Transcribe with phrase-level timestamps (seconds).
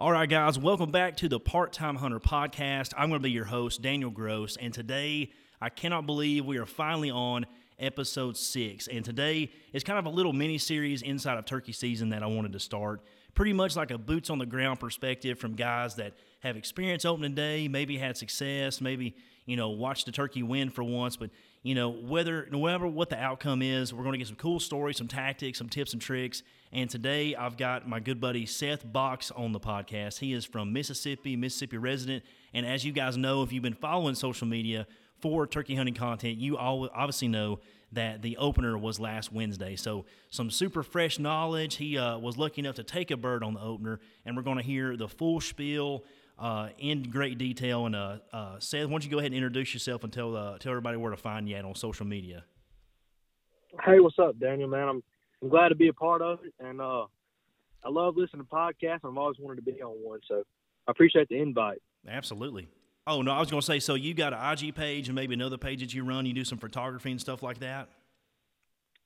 [0.00, 2.94] All right, guys, welcome back to the Part Time Hunter podcast.
[2.96, 6.66] I'm going to be your host, Daniel Gross, and today I cannot believe we are
[6.66, 7.46] finally on
[7.80, 8.86] episode six.
[8.86, 12.26] And today is kind of a little mini series inside of turkey season that I
[12.26, 13.00] wanted to start.
[13.34, 16.12] Pretty much like a boots on the ground perspective from guys that
[16.44, 20.84] have experience opening day, maybe had success, maybe you know watched the turkey win for
[20.84, 21.30] once, but
[21.62, 24.96] you know whether whatever what the outcome is, we're going to get some cool stories,
[24.96, 26.42] some tactics, some tips and tricks
[26.72, 30.18] and today I've got my good buddy Seth Box on the podcast.
[30.18, 32.24] He is from Mississippi, Mississippi resident.
[32.52, 34.86] And as you guys know, if you've been following social media
[35.20, 37.60] for turkey hunting content, you all obviously know
[37.92, 39.76] that the opener was last Wednesday.
[39.76, 41.76] So some super fresh knowledge.
[41.76, 44.58] He uh, was lucky enough to take a bird on the opener, and we're going
[44.58, 46.04] to hear the full spiel
[46.38, 47.86] uh, in great detail.
[47.86, 50.58] And uh, uh, Seth, why don't you go ahead and introduce yourself and tell uh,
[50.58, 52.44] tell everybody where to find you at on social media?
[53.84, 54.68] Hey, what's up, Daniel?
[54.68, 55.02] Man, I'm
[55.42, 57.06] I'm glad to be a part of it, and uh,
[57.84, 59.00] I love listening to podcasts.
[59.04, 60.42] I've always wanted to be on one, so
[60.86, 61.80] I appreciate the invite.
[62.08, 62.68] Absolutely.
[63.06, 65.34] Oh no, I was going to say, so you got an IG page and maybe
[65.34, 66.26] another page that you run.
[66.26, 67.88] You do some photography and stuff like that.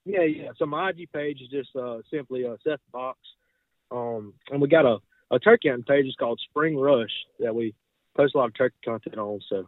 [0.05, 0.49] Yeah, yeah.
[0.57, 3.19] So my IG page is just uh, simply uh, Seth Box,
[3.91, 4.99] um, and we got a,
[5.33, 6.07] a turkey hunting page.
[6.07, 7.75] is called Spring Rush that we
[8.17, 9.41] post a lot of turkey content on.
[9.49, 9.67] So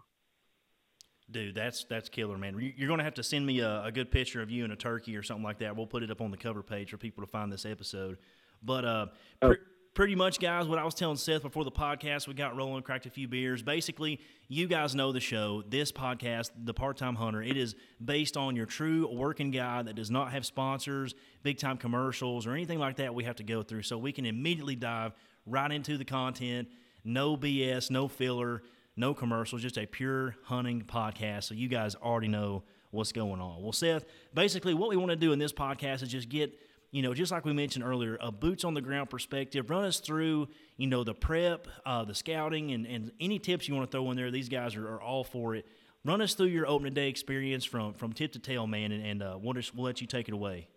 [1.31, 2.73] Dude, that's that's killer, man.
[2.77, 4.77] You're going to have to send me a, a, good picture of you and a
[4.77, 5.75] turkey or something like that.
[5.75, 8.19] We'll put it up on the cover page for people to find this episode.
[8.63, 9.07] But uh,
[9.41, 9.49] oh.
[9.49, 9.61] pr-
[9.95, 13.07] pretty much, guys, what I was telling Seth before the podcast, we got rolling, cracked
[13.07, 13.63] a few beers.
[13.63, 15.63] Basically, you guys know the show.
[15.67, 19.97] This podcast, The Part Time Hunter, it is based on your true working guy that
[19.97, 23.63] does not have sponsors, big time commercials, or anything like that we have to go
[23.63, 23.83] through.
[23.83, 25.15] So we can immediately dive
[25.47, 26.69] right into the content.
[27.05, 28.63] No BS, no filler
[28.97, 31.45] no commercials, just a pure hunting podcast.
[31.45, 33.63] So you guys already know what's going on.
[33.63, 36.57] Well, Seth, basically what we want to do in this podcast is just get,
[36.93, 39.69] you know, just like we mentioned earlier, a boots on the ground perspective.
[39.69, 43.75] Run us through, you know, the prep, uh, the scouting, and, and any tips you
[43.75, 44.31] want to throw in there.
[44.31, 45.67] These guys are, are all for it.
[46.05, 49.23] Run us through your opening day experience from from tip to tail, man, and, and
[49.23, 50.69] uh, we'll just we'll let you take it away.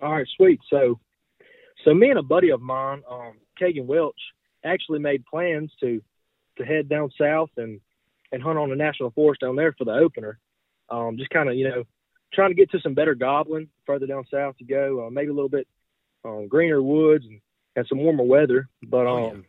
[0.00, 0.60] All right, sweet.
[0.70, 1.00] So,
[1.84, 4.14] so me and a buddy of mine, um, Kagan Welch,
[4.64, 6.02] actually made plans to
[6.56, 7.80] to head down south and
[8.32, 10.38] and hunt on the national forest down there for the opener.
[10.88, 11.84] Um, just kind of you know
[12.32, 15.34] trying to get to some better gobbling further down south to go, uh, maybe a
[15.34, 15.68] little bit
[16.24, 17.40] um, greener woods and,
[17.76, 18.68] and some warmer weather.
[18.82, 19.44] But oh, um,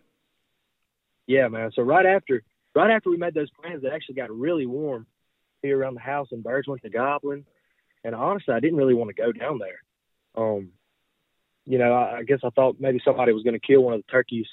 [1.27, 1.41] yeah.
[1.41, 1.71] yeah, man.
[1.73, 2.43] So right after
[2.75, 5.07] right after we made those plans, it actually got really warm
[5.61, 7.45] here around the house, and birds went to gobbling.
[8.03, 9.81] And honestly, I didn't really want to go down there.
[10.35, 10.69] Um,
[11.65, 14.01] you know, I, I guess I thought maybe somebody was going to kill one of
[14.05, 14.47] the turkeys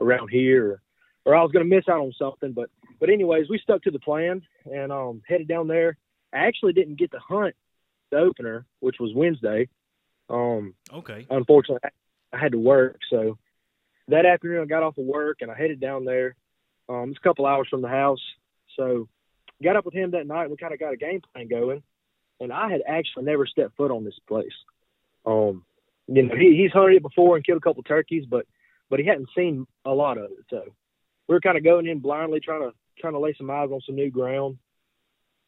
[0.00, 0.82] around here, or
[1.24, 2.52] or I was going to miss out on something.
[2.52, 5.96] But but anyways, we stuck to the plan and um, headed down there.
[6.32, 7.54] I actually didn't get to hunt
[8.10, 9.68] the opener, which was Wednesday.
[10.28, 11.26] Um, okay.
[11.30, 11.88] Unfortunately,
[12.32, 13.38] I had to work, so
[14.08, 16.34] that afternoon I got off of work and I headed down there.
[16.88, 18.22] Um, it's a couple hours from the house,
[18.76, 19.08] so
[19.62, 20.42] got up with him that night.
[20.42, 21.82] and We kind of got a game plan going,
[22.40, 24.52] and I had actually never stepped foot on this place.
[25.24, 25.64] Um,
[26.08, 28.46] you know, he, he's hunted it before and killed a couple turkeys, but
[28.88, 30.44] but he hadn't seen a lot of it.
[30.50, 30.62] So
[31.28, 33.80] we were kind of going in blindly, trying to trying to lay some eyes on
[33.84, 34.58] some new ground.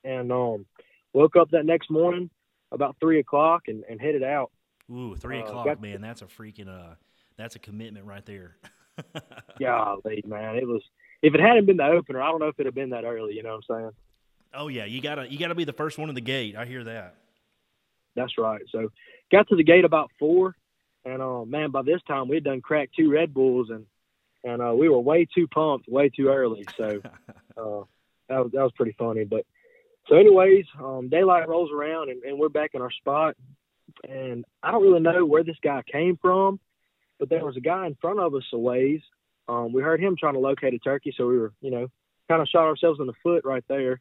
[0.04, 0.64] And um,
[1.12, 2.30] woke up that next morning
[2.70, 4.50] about three o'clock and, and headed out.
[4.90, 6.94] Ooh, three uh, o'clock, man, that's a freaking uh,
[7.36, 8.56] that's a commitment right there.
[9.58, 10.82] yeah, man, it was.
[11.20, 13.34] If it hadn't been the opener, I don't know if it'd have been that early.
[13.34, 13.90] You know what I'm saying?
[14.54, 16.56] Oh yeah, you gotta you gotta be the first one in the gate.
[16.56, 17.16] I hear that.
[18.16, 18.62] That's right.
[18.70, 18.90] So
[19.30, 20.56] got to the gate about four,
[21.04, 23.86] and uh, man, by this time we had done cracked two Red Bulls and
[24.44, 26.64] and uh, we were way too pumped, way too early.
[26.76, 26.84] So
[27.56, 27.84] uh,
[28.28, 29.24] that was that was pretty funny.
[29.24, 29.44] But
[30.08, 33.36] so, anyways, um, daylight rolls around, and, and we're back in our spot.
[34.08, 36.60] And I don't really know where this guy came from,
[37.18, 39.00] but there was a guy in front of us a ways.
[39.48, 41.88] Um, we heard him trying to locate a turkey, so we were, you know,
[42.28, 44.00] kind of shot ourselves in the foot right there.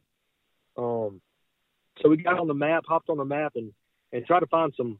[0.76, 1.20] Um,
[2.00, 3.72] so we got on the map, hopped on the map, and
[4.12, 4.98] and tried to find some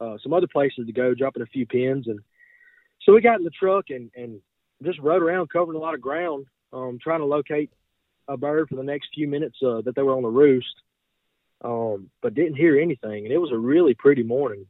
[0.00, 2.20] uh, some other places to go, dropping a few pins, and
[3.02, 4.40] so we got in the truck and and
[4.82, 7.70] just rode around, covering a lot of ground, um, trying to locate
[8.28, 10.74] a bird for the next few minutes uh, that they were on the roost,
[11.64, 13.24] um, but didn't hear anything.
[13.24, 14.66] And it was a really pretty morning.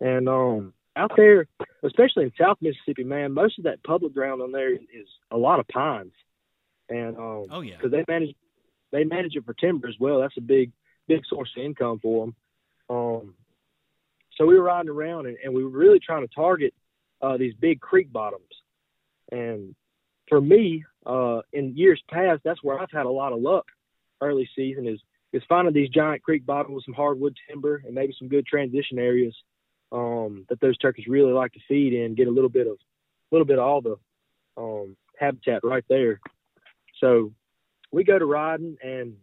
[0.00, 1.46] And um, out there,
[1.82, 5.60] especially in South Mississippi, man, most of that public ground on there is a lot
[5.60, 6.12] of pines.
[6.88, 8.34] And um, oh yeah, because they manage
[8.90, 10.20] they manage it for timber as well.
[10.20, 10.72] That's a big
[11.08, 12.36] big source of income for them.
[12.88, 13.34] Um,
[14.36, 16.74] so we were riding around and, and we were really trying to target
[17.20, 18.42] uh, these big creek bottoms.
[19.30, 19.74] And
[20.28, 23.66] for me, uh, in years past, that's where I've had a lot of luck
[24.20, 25.00] early season is
[25.32, 28.98] is finding these giant creek bottoms with some hardwood timber and maybe some good transition
[28.98, 29.34] areas
[29.90, 33.34] um, that those turkeys really like to feed in, get a little bit of a
[33.34, 33.96] little bit of all the
[34.58, 36.20] um, habitat right there.
[37.00, 37.32] So
[37.90, 39.14] we go to riding, and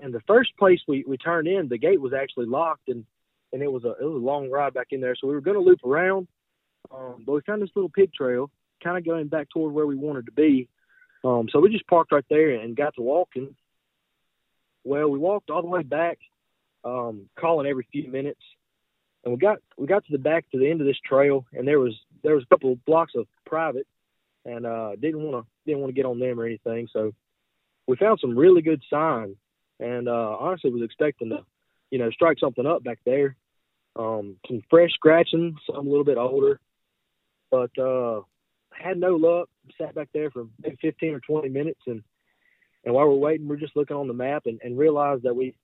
[0.00, 3.04] and the first place we we turned in, the gate was actually locked, and
[3.52, 5.14] and it was a it was a long ride back in there.
[5.16, 6.28] So we were going to loop around,
[6.90, 8.50] um, but we found this little pig trail,
[8.82, 10.68] kind of going back toward where we wanted to be.
[11.24, 13.56] Um, so we just parked right there and got to walking.
[14.84, 16.18] Well, we walked all the way back,
[16.84, 18.40] um, calling every few minutes,
[19.24, 21.66] and we got we got to the back to the end of this trail, and
[21.66, 23.86] there was there was a couple of blocks of private,
[24.44, 26.88] and uh, didn't want to didn't want to get on them or anything.
[26.92, 27.12] So
[27.86, 29.36] we found some really good sign,
[29.80, 31.44] and uh, honestly was expecting to,
[31.90, 33.36] you know, strike something up back there.
[33.94, 36.60] Um, some fresh scratching, some a little bit older,
[37.50, 38.20] but uh,
[38.70, 39.48] had no luck.
[39.78, 42.02] Sat back there for maybe 15 or 20 minutes, and
[42.84, 45.54] and while we're waiting, we're just looking on the map and, and realized that we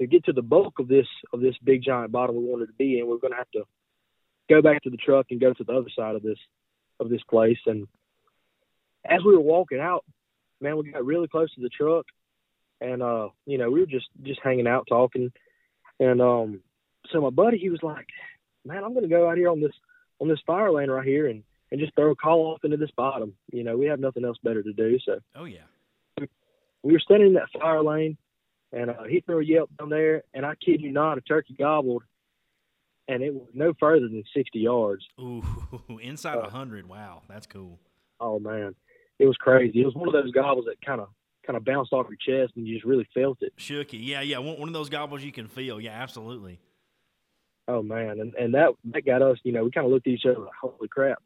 [0.00, 2.72] to get to the bulk of this of this big giant bottle we wanted to
[2.72, 3.64] be in, we're going to have to
[4.48, 6.38] go back to the truck and go to the other side of this
[7.00, 7.58] of this place.
[7.66, 7.86] And
[9.04, 10.04] as we were walking out,
[10.60, 12.06] man, we got really close to the truck,
[12.82, 15.32] and uh, you know, we were just just hanging out talking,
[16.00, 16.60] and um,
[17.10, 18.06] so my buddy he was like,
[18.64, 19.72] man, I'm going to go out here on this
[20.20, 22.90] on this fire lane right here and and just throw a call off into this
[22.96, 23.34] bottom.
[23.50, 24.98] You know, we have nothing else better to do.
[25.04, 25.62] So, oh yeah,
[26.82, 28.16] we were standing in that fire lane,
[28.72, 31.54] and uh, he threw a yelp down there, and I kid you not, a turkey
[31.58, 32.02] gobbled,
[33.08, 35.04] and it was no further than 60 yards.
[35.20, 35.42] Ooh,
[36.02, 36.88] inside a uh, hundred.
[36.88, 37.78] Wow, that's cool.
[38.20, 38.74] Oh man,
[39.18, 39.80] it was crazy.
[39.80, 41.08] It was one of those gobbles that kind of
[41.46, 43.52] kind of bounced off your chest, and you just really felt it.
[43.56, 44.00] Shook you.
[44.00, 44.38] Yeah, yeah.
[44.38, 45.80] One, one of those gobbles you can feel.
[45.80, 46.60] Yeah, absolutely.
[47.68, 49.38] Oh man, and and that that got us.
[49.44, 51.22] You know, we kind of looked at each other like, holy crap.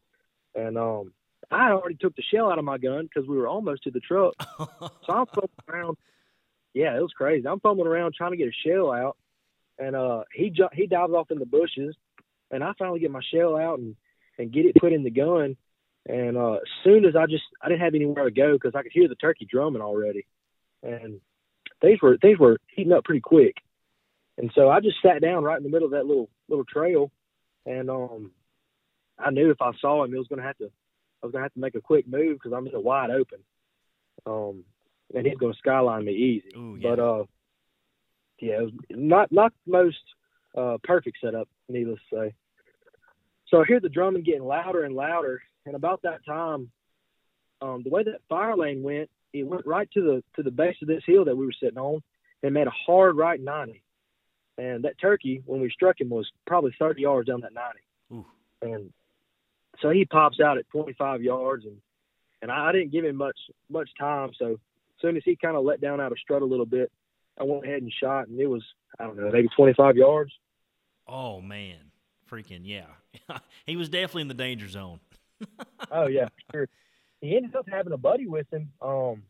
[0.55, 1.13] And um,
[1.51, 4.01] I already took the shell out of my gun because we were almost to the
[4.01, 4.35] truck.
[4.59, 5.97] so I'm fumbling around.
[6.75, 7.47] Yeah, it was crazy.
[7.47, 9.17] I'm fumbling around trying to get a shell out,
[9.79, 11.97] and uh, he ju- he dives off in the bushes,
[12.51, 13.97] and I finally get my shell out and
[14.39, 15.57] and get it put in the gun.
[16.09, 18.83] And uh, as soon as I just I didn't have anywhere to go because I
[18.83, 20.27] could hear the turkey drumming already,
[20.83, 21.21] and
[21.81, 23.57] things were things were heating up pretty quick.
[24.39, 27.11] And so I just sat down right in the middle of that little little trail,
[27.65, 28.31] and um,
[29.19, 30.67] I knew if I saw him, it was going to have to,
[31.23, 33.11] I was going to have to make a quick move because I'm in a wide
[33.11, 33.39] open.
[34.27, 34.65] Um,
[35.15, 36.57] and he's going to skyline me easy.
[36.57, 36.91] Ooh, yeah.
[36.91, 37.25] But uh,
[38.41, 39.97] yeah, it was not not the most
[40.57, 42.35] uh, perfect setup, needless to say.
[43.49, 46.71] So I hear the drumming getting louder and louder, and about that time,
[47.61, 50.77] um, the way that fire lane went, it went right to the to the base
[50.81, 52.03] of this hill that we were sitting on,
[52.43, 53.83] and made a hard right ninety.
[54.59, 57.79] And that turkey, when we struck him, was probably 30 yards down that 90.
[58.15, 58.27] Ooh.
[58.63, 58.91] And
[59.83, 61.77] so he pops out at 25 yards, and
[62.43, 64.31] and I, I didn't give him much much time.
[64.39, 64.59] So as
[65.01, 66.91] soon as he kind of let down out of strut a little bit,
[67.39, 68.63] I went ahead and shot, and it was
[68.99, 70.33] I don't know maybe 25 yards.
[71.07, 71.93] Oh man,
[72.31, 72.87] freaking yeah,
[73.67, 75.01] he was definitely in the danger zone.
[75.91, 76.69] Oh yeah, sure.
[77.21, 79.23] He ended up having a buddy with him, um,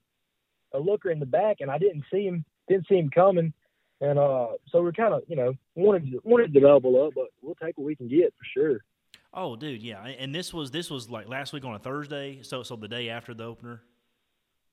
[0.73, 3.53] a looker in the back, and I didn't see him didn't see him coming.
[4.00, 7.29] And uh, so we're kind of, you know, wanted to, wanted to double up, but
[7.41, 8.85] we'll take what we can get for sure.
[9.32, 10.05] Oh, dude, yeah.
[10.05, 13.09] And this was this was like last week on a Thursday, so so the day
[13.09, 13.82] after the opener.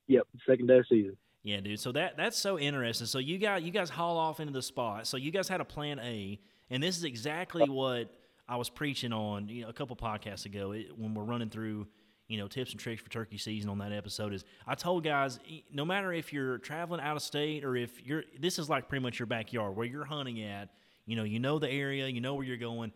[0.06, 1.16] Yep, second day of season.
[1.42, 1.80] Yeah, dude.
[1.80, 3.06] So that that's so interesting.
[3.06, 5.06] So you got you guys haul off into the spot.
[5.06, 6.38] So you guys had a plan A,
[6.70, 8.10] and this is exactly what
[8.48, 11.86] I was preaching on you know, a couple podcasts ago it, when we're running through
[12.28, 14.32] you know tips and tricks for turkey season on that episode.
[14.32, 15.38] Is I told guys
[15.72, 19.02] no matter if you're traveling out of state or if you're this is like pretty
[19.02, 20.70] much your backyard where you're hunting at.
[21.06, 22.92] You know, you know the area, you know where you're going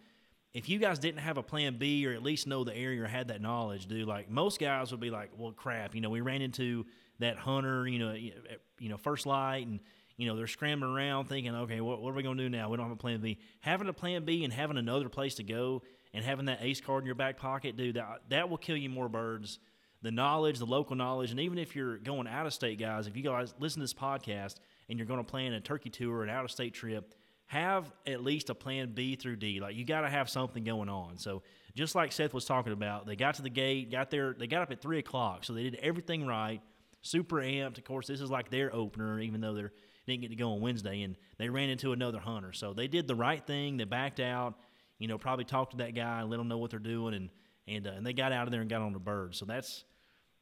[0.54, 3.06] if you guys didn't have a plan B or at least know the area or
[3.06, 6.20] had that knowledge, dude, like most guys would be like, well, crap, you know, we
[6.20, 6.86] ran into
[7.18, 8.30] that hunter, you know, eh,
[8.78, 9.80] you know, first light and,
[10.18, 12.68] you know, they're scrambling around thinking, okay, what, what are we going to do now?
[12.68, 13.38] We don't have a plan B.
[13.60, 15.82] Having a plan B and having another place to go
[16.12, 18.90] and having that ace card in your back pocket, dude, that, that will kill you
[18.90, 19.60] more birds.
[20.02, 23.16] The knowledge, the local knowledge, and even if you're going out of state, guys, if
[23.16, 24.56] you guys listen to this podcast
[24.88, 27.14] and you're going to plan a turkey tour, an out of state trip,
[27.46, 29.60] have at least a plan B through D.
[29.60, 31.18] Like you got to have something going on.
[31.18, 31.42] So
[31.74, 34.62] just like Seth was talking about, they got to the gate, got there, they got
[34.62, 36.60] up at three o'clock, so they did everything right.
[37.02, 37.78] Super amped.
[37.78, 39.64] Of course, this is like their opener, even though they
[40.08, 42.52] didn't get to go on Wednesday, and they ran into another hunter.
[42.52, 43.76] So they did the right thing.
[43.76, 44.54] They backed out.
[44.98, 47.30] You know, probably talked to that guy and let them know what they're doing, and
[47.68, 49.36] and uh, and they got out of there and got on the bird.
[49.36, 49.84] So that's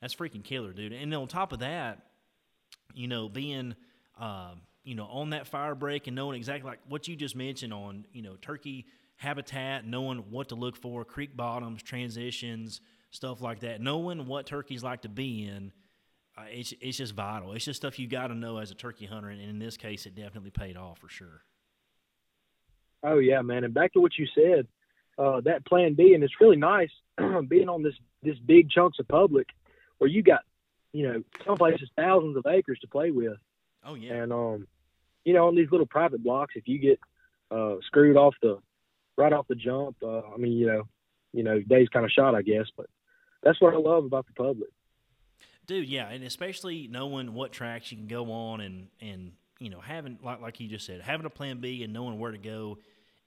[0.01, 0.93] that's freaking killer, dude.
[0.93, 2.07] And on top of that,
[2.95, 3.75] you know, being
[4.19, 4.53] uh,
[4.87, 8.07] you know, on that fire break and knowing exactly like what you just mentioned on,
[8.13, 12.81] you know, turkey habitat, knowing what to look for, creek bottoms, transitions,
[13.11, 15.73] stuff like that, knowing what turkeys like to be in,
[16.39, 17.53] uh, it's, it's just vital.
[17.53, 19.29] It's just stuff you got to know as a turkey hunter.
[19.29, 21.43] And in this case, it definitely paid off for sure.
[23.03, 23.65] Oh, yeah, man.
[23.65, 24.67] And back to what you said,
[25.19, 26.91] uh, that plan B, and it's really nice
[27.49, 29.49] being on this this big chunks of public
[29.99, 30.41] where you got,
[30.93, 33.37] you know, some places thousands of acres to play with.
[33.85, 34.15] Oh yeah.
[34.15, 34.67] And um,
[35.25, 37.01] you know, on these little private blocks, if you get
[37.51, 38.59] uh, screwed off the
[39.17, 40.83] right off the jump, uh, I mean, you know,
[41.33, 42.67] you know, days kind of shot, I guess.
[42.77, 42.87] But
[43.43, 44.71] that's what I love about the public.
[45.67, 49.81] Dude, yeah, and especially knowing what tracks you can go on and and you know
[49.81, 52.79] having like like you just said having a plan B and knowing where to go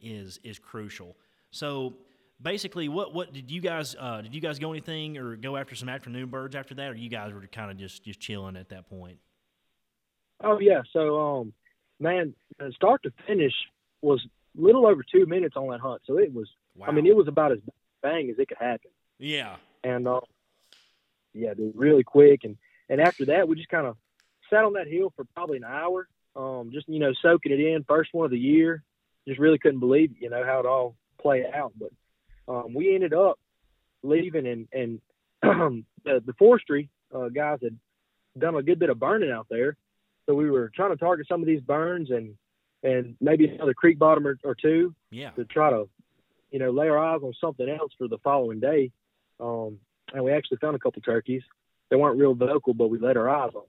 [0.01, 1.17] is is crucial.
[1.51, 1.95] So
[2.41, 5.75] basically, what what did you guys uh, did you guys go anything or go after
[5.75, 8.69] some afternoon birds after that, or you guys were kind of just just chilling at
[8.69, 9.17] that point?
[10.41, 11.53] Oh yeah, so um,
[11.99, 12.33] man,
[12.73, 13.53] start to finish
[14.01, 14.25] was
[14.57, 16.47] a little over two minutes on that hunt, so it was.
[16.75, 16.87] Wow.
[16.87, 17.59] I mean, it was about as
[18.01, 18.91] bang as it could happen.
[19.17, 19.57] Yeah.
[19.83, 20.21] And uh,
[21.39, 22.43] yeah, dude, really quick.
[22.43, 22.57] And
[22.89, 23.95] and after that, we just kind of
[24.49, 27.83] sat on that hill for probably an hour, um, just you know soaking it in.
[27.87, 28.83] First one of the year,
[29.27, 31.73] just really couldn't believe you know how it all played out.
[31.79, 31.91] But
[32.53, 33.39] um, we ended up
[34.03, 35.01] leaving, and and
[36.03, 37.77] the, the forestry uh, guys had
[38.37, 39.75] done a good bit of burning out there,
[40.25, 42.35] so we were trying to target some of these burns and
[42.83, 45.31] and maybe another creek bottom or, or two Yeah.
[45.31, 45.89] to try to
[46.51, 48.91] you know lay our eyes on something else for the following day.
[49.39, 49.79] Um,
[50.13, 51.43] and we actually found a couple turkeys.
[51.89, 53.63] They weren't real vocal, but we let our eyes on.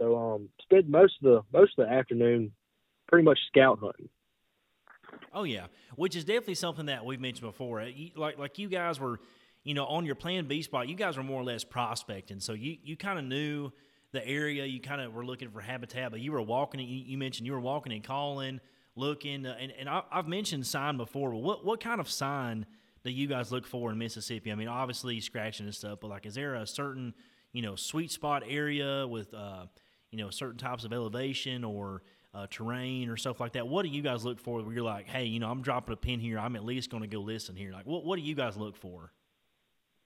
[0.00, 2.52] So um, spent most of the most of the afternoon
[3.08, 4.08] pretty much scout hunting.
[5.34, 5.66] Oh yeah,
[5.96, 7.84] which is definitely something that we've mentioned before.
[8.14, 9.20] Like like you guys were,
[9.64, 10.88] you know, on your Plan B spot.
[10.88, 13.72] You guys were more or less prospecting, so you you kind of knew
[14.12, 14.64] the area.
[14.64, 16.80] You kind of were looking for habitat, but you were walking.
[16.80, 18.60] You, mentioned you were walking and calling,
[18.94, 21.30] looking, uh, and and I, I've mentioned sign before.
[21.30, 22.66] But what what kind of sign
[23.04, 24.52] do you guys look for in Mississippi?
[24.52, 27.14] I mean, obviously scratching and stuff, but like, is there a certain
[27.52, 29.66] you know sweet spot area with uh,
[30.10, 32.02] you know certain types of elevation or
[32.34, 33.66] uh, terrain or stuff like that.
[33.66, 35.96] What do you guys look for where you're like, hey, you know, I'm dropping a
[35.96, 36.38] pin here.
[36.38, 37.72] I'm at least going to go listen here.
[37.72, 39.12] Like, what what do you guys look for?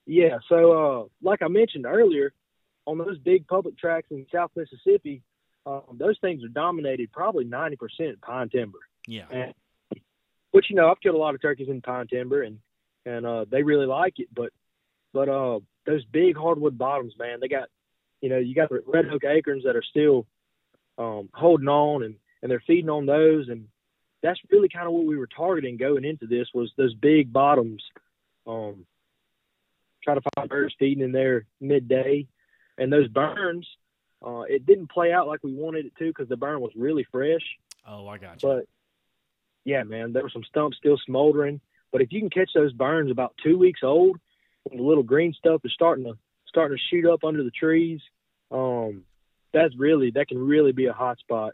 [0.07, 2.33] Yeah, so uh, like I mentioned earlier,
[2.87, 5.23] on those big public tracks in South Mississippi,
[5.65, 8.79] um, those things are dominated probably ninety percent pine timber.
[9.07, 9.55] Yeah, And,
[10.53, 12.59] which you know, I've killed a lot of turkeys in pine timber, and
[13.07, 14.29] and uh, they really like it.
[14.33, 14.53] But
[15.13, 17.69] but uh, those big hardwood bottoms, man, they got
[18.21, 20.27] you know you got the red oak acorns that are still
[20.99, 23.69] um, holding on, and and they're feeding on those, and
[24.23, 27.83] that's really kind of what we were targeting going into this was those big bottoms.
[28.47, 28.87] Um,
[30.03, 32.27] try to find birds feeding in there midday,
[32.79, 33.67] and those burns.
[34.25, 37.05] Uh, it didn't play out like we wanted it to because the burn was really
[37.11, 37.43] fresh.
[37.85, 38.49] Oh, I got you.
[38.49, 38.67] But
[39.65, 41.61] yeah, man, there were some stumps still smoldering.
[41.93, 44.19] But if you can catch those burns about two weeks old,
[44.65, 46.15] when the little green stuff is starting to
[46.49, 48.01] starting to shoot up under the trees,
[48.51, 49.05] um,
[49.53, 51.53] that's really that can really be a hot spot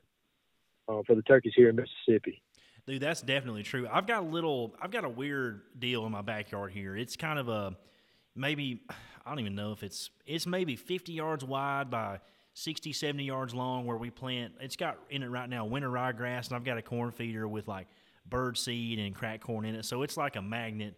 [0.89, 2.43] uh, for the turkeys here in Mississippi.
[2.87, 3.87] Dude, that's definitely true.
[3.93, 6.97] I've got a little, I've got a weird deal in my backyard here.
[6.97, 7.77] It's kind of a
[8.35, 8.81] maybe,
[9.27, 12.21] I don't even know if it's, it's maybe 50 yards wide by
[12.55, 14.55] 60, 70 yards long where we plant.
[14.61, 17.69] It's got in it right now winter ryegrass, and I've got a corn feeder with
[17.69, 17.89] like
[18.29, 19.85] bird seed and cracked corn in it.
[19.85, 20.95] So it's like a magnet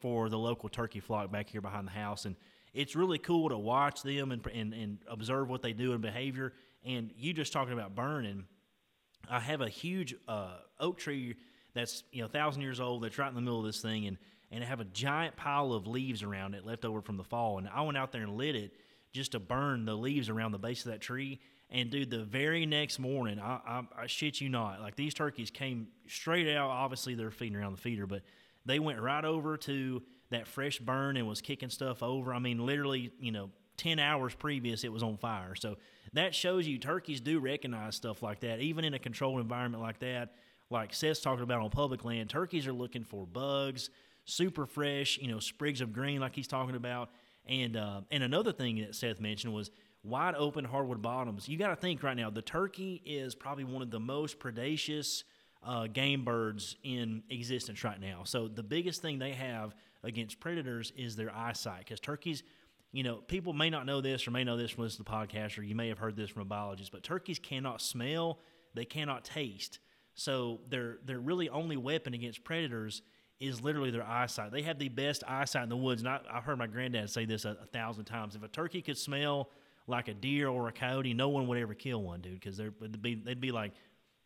[0.00, 2.24] for the local turkey flock back here behind the house.
[2.24, 2.36] And
[2.74, 6.52] it's really cool to watch them and, and, and observe what they do and behavior.
[6.84, 8.44] And you just talking about burning.
[9.30, 11.36] I have a huge uh, oak tree
[11.74, 14.18] that's you know thousand years old that's right in the middle of this thing, and
[14.50, 17.58] and I have a giant pile of leaves around it left over from the fall.
[17.58, 18.72] And I went out there and lit it
[19.12, 21.40] just to burn the leaves around the base of that tree.
[21.72, 25.50] And dude, the very next morning, I, I, I shit you not, like these turkeys
[25.50, 26.68] came straight out.
[26.68, 28.20] Obviously, they're feeding around the feeder, but
[28.66, 32.34] they went right over to that fresh burn and was kicking stuff over.
[32.34, 33.48] I mean, literally, you know,
[33.78, 35.54] 10 hours previous it was on fire.
[35.54, 35.76] So
[36.12, 39.98] that shows you turkeys do recognize stuff like that, even in a controlled environment like
[40.00, 40.34] that.
[40.68, 43.88] Like Seth's talking about on public land, turkeys are looking for bugs,
[44.26, 47.10] super fresh, you know, sprigs of green, like he's talking about.
[47.46, 49.70] And uh, and another thing that Seth mentioned was
[50.02, 51.48] wide open hardwood bottoms.
[51.48, 55.24] You got to think right now, the turkey is probably one of the most predacious
[55.64, 58.22] uh, game birds in existence right now.
[58.24, 62.42] So the biggest thing they have against predators is their eyesight, because turkeys
[62.92, 65.16] you know, people may not know this or may know this from listening to the
[65.16, 68.38] podcast, or you may have heard this from a biologist, but turkeys cannot smell,
[68.74, 69.78] they cannot taste.
[70.14, 73.00] So their their really only weapon against predators
[73.40, 74.52] is literally their eyesight.
[74.52, 77.24] They have the best eyesight in the woods, and I, I've heard my granddad say
[77.24, 78.36] this a, a thousand times.
[78.36, 79.48] If a turkey could smell
[79.86, 83.02] like a deer or a coyote, no one would ever kill one, dude, because they'd
[83.02, 83.72] be they'd be like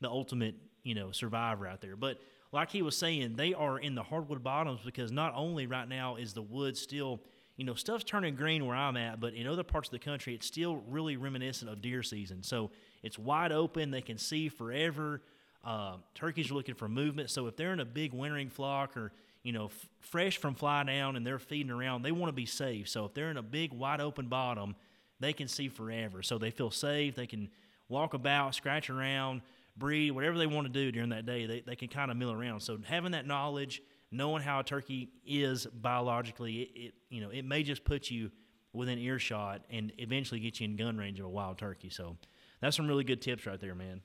[0.01, 1.97] the ultimate you know survivor out there.
[1.97, 2.19] But
[2.53, 6.17] like he was saying, they are in the hardwood bottoms because not only right now
[6.17, 7.21] is the wood still
[7.57, 10.35] you know, stuff's turning green where I'm at, but in other parts of the country,
[10.35, 12.43] it's still really reminiscent of deer season.
[12.43, 12.71] So
[13.03, 15.23] it's wide open; they can see forever.
[15.65, 19.11] Uh, turkeys are looking for movement, so if they're in a big wintering flock, or
[19.43, 22.47] you know, f- fresh from fly down and they're feeding around, they want to be
[22.47, 22.89] safe.
[22.89, 24.77] So if they're in a big wide open bottom,
[25.21, 26.23] they can see forever.
[26.23, 27.15] So they feel safe.
[27.15, 27.49] They can
[27.89, 29.43] walk about, scratch around,
[29.77, 31.47] breed, whatever they want to do during that day.
[31.47, 32.61] They, they can kind of mill around.
[32.61, 37.45] So having that knowledge, knowing how a turkey is biologically, it, it you know it
[37.45, 38.31] may just put you
[38.73, 41.89] within earshot and eventually get you in gun range of a wild turkey.
[41.89, 42.17] So
[42.61, 44.03] that's some really good tips right there, man.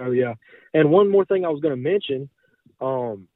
[0.00, 0.34] Oh yeah,
[0.72, 2.28] and one more thing I was going to mention.
[2.80, 3.28] Um,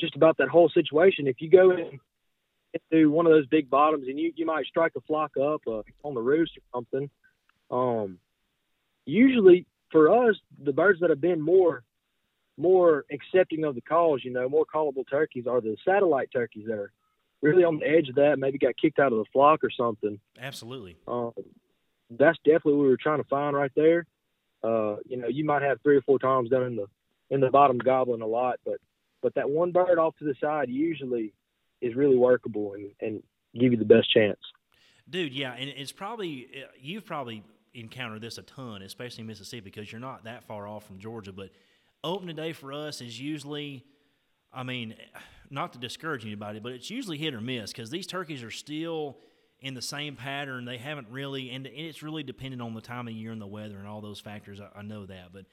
[0.00, 1.28] just about that whole situation.
[1.28, 2.00] If you go in
[2.74, 5.82] into one of those big bottoms and you, you might strike a flock up uh,
[6.04, 7.10] on the roost or something,
[7.70, 8.18] um,
[9.04, 11.84] usually for us, the birds that have been more
[12.58, 16.74] more accepting of the calls, you know, more callable turkeys are the satellite turkeys that
[16.74, 16.92] are
[17.40, 20.20] really on the edge of that, maybe got kicked out of the flock or something.
[20.38, 20.96] Absolutely.
[21.08, 21.32] Um,
[22.10, 24.06] that's definitely what we were trying to find right there.
[24.62, 26.86] Uh, you know, you might have three or four times down in the
[27.30, 28.76] in the bottom gobbling a lot, but
[29.22, 31.32] but that one bird off to the side usually
[31.82, 33.22] is really workable and, and
[33.58, 34.38] give you the best chance.
[35.10, 37.42] Dude, yeah, and it's probably uh, you've probably
[37.74, 41.32] encountered this a ton, especially in Mississippi, because you're not that far off from Georgia.
[41.32, 41.50] But
[42.04, 43.84] opening day for us is usually,
[44.52, 44.94] I mean,
[45.50, 49.18] not to discourage anybody, but it's usually hit or miss because these turkeys are still
[49.60, 50.64] in the same pattern.
[50.64, 53.76] They haven't really, and it's really dependent on the time of year and the weather
[53.76, 54.60] and all those factors.
[54.60, 55.44] I, I know that, but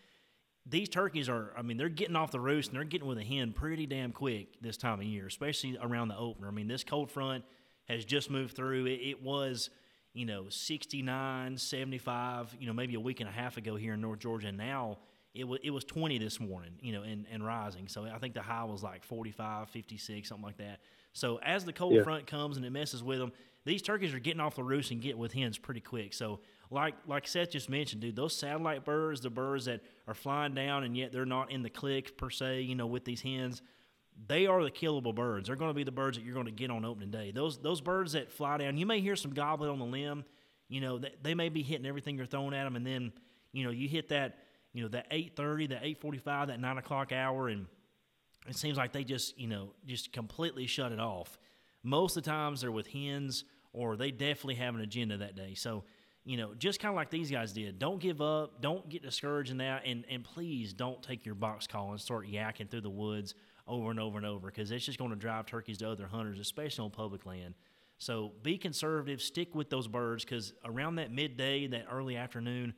[0.69, 3.23] these turkeys are, I mean, they're getting off the roost and they're getting with a
[3.23, 6.47] hen pretty damn quick this time of year, especially around the opener.
[6.47, 7.43] I mean, this cold front
[7.88, 8.85] has just moved through.
[8.85, 9.69] It, it, was,
[10.13, 14.01] you know, 69, 75, you know, maybe a week and a half ago here in
[14.01, 14.47] North Georgia.
[14.47, 14.99] And now
[15.33, 17.88] it was, it was 20 this morning, you know, and, and rising.
[17.88, 20.79] So I think the high was like 45, 56, something like that.
[21.13, 22.03] So as the cold yeah.
[22.03, 23.31] front comes and it messes with them,
[23.65, 26.13] these turkeys are getting off the roost and get with hens pretty quick.
[26.13, 26.39] So
[26.71, 30.83] like like Seth just mentioned, dude, those satellite birds, the birds that are flying down
[30.83, 33.61] and yet they're not in the click per se, you know, with these hens,
[34.27, 35.47] they are the killable birds.
[35.47, 37.31] They're going to be the birds that you're going to get on opening day.
[37.31, 40.25] Those those birds that fly down, you may hear some gobbling on the limb.
[40.67, 43.12] You know, they, they may be hitting everything you're throwing at them, and then
[43.51, 44.38] you know you hit that
[44.73, 47.65] you know that eight thirty, that eight forty five, that nine o'clock hour, and
[48.47, 51.39] it seems like they just you know just completely shut it off.
[51.82, 55.53] Most of the times they're with hens, or they definitely have an agenda that day.
[55.55, 55.86] So
[56.25, 57.79] you know, just kind of like these guys did.
[57.79, 58.62] Don't give up.
[58.62, 59.84] Don't get discouraged in that.
[59.86, 63.36] And, and please don't take your box call and start yakking through the woods
[63.67, 66.39] over and over and over because it's just going to drive turkeys to other hunters,
[66.39, 67.53] especially on public land.
[67.97, 69.21] So be conservative.
[69.21, 72.73] Stick with those birds because around that midday, that early afternoon,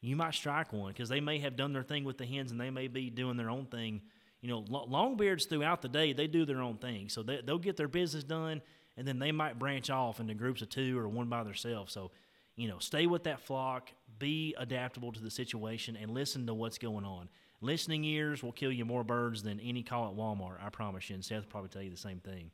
[0.00, 2.60] you might strike one because they may have done their thing with the hens and
[2.60, 4.02] they may be doing their own thing.
[4.42, 7.08] You know, longbeards throughout the day, they do their own thing.
[7.08, 8.60] So they, they'll get their business done
[8.96, 11.92] and then they might branch off into groups of two or one by themselves.
[11.92, 12.10] So
[12.56, 16.78] you know, stay with that flock, be adaptable to the situation, and listen to what's
[16.78, 17.28] going on.
[17.60, 21.14] Listening ears will kill you more birds than any call at Walmart, I promise you.
[21.14, 22.50] And Seth will probably tell you the same thing.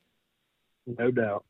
[0.87, 1.45] No doubt.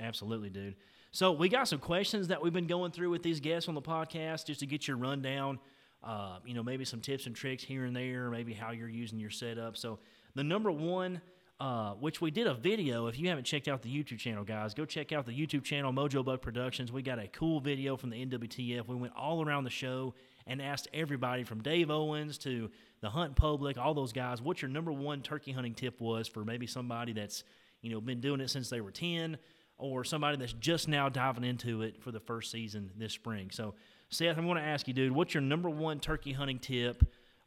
[0.00, 0.76] Absolutely, dude.
[1.10, 3.82] So we got some questions that we've been going through with these guests on the
[3.82, 5.58] podcast just to get your rundown.
[6.02, 9.18] Uh, you know, maybe some tips and tricks here and there, maybe how you're using
[9.18, 9.76] your setup.
[9.76, 9.98] So
[10.34, 11.20] the number one–
[11.60, 13.06] uh, which we did a video.
[13.06, 15.92] If you haven't checked out the YouTube channel, guys, go check out the YouTube channel,
[15.92, 16.90] Mojobuck Productions.
[16.90, 18.86] We got a cool video from the NWTF.
[18.86, 20.14] We went all around the show
[20.46, 24.70] and asked everybody from Dave Owens to the Hunt Public, all those guys, what your
[24.70, 27.44] number one turkey hunting tip was for maybe somebody that's
[27.82, 29.38] you know been doing it since they were 10
[29.76, 33.50] or somebody that's just now diving into it for the first season this spring.
[33.50, 33.74] So,
[34.08, 37.02] Seth, I'm going to ask you, dude, what's your number one turkey hunting tip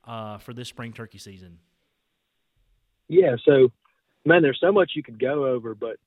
[0.06, 1.60] uh, for this spring turkey season?
[3.08, 3.72] Yeah, so
[4.27, 5.97] man, there's so much you could go over, but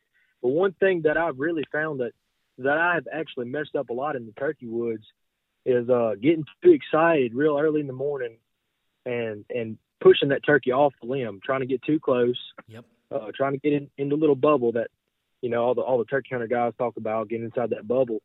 [0.43, 2.13] but one thing that I've really found that
[2.59, 5.05] that I have actually messed up a lot in the turkey woods
[5.65, 8.37] is uh getting too excited real early in the morning
[9.05, 12.39] and and pushing that turkey off the limb, trying to get too close.
[12.69, 12.85] Yep.
[13.13, 14.89] Uh, trying to get in, in the little bubble that
[15.43, 18.23] you know all the all the turkey hunter guys talk about getting inside that bubble.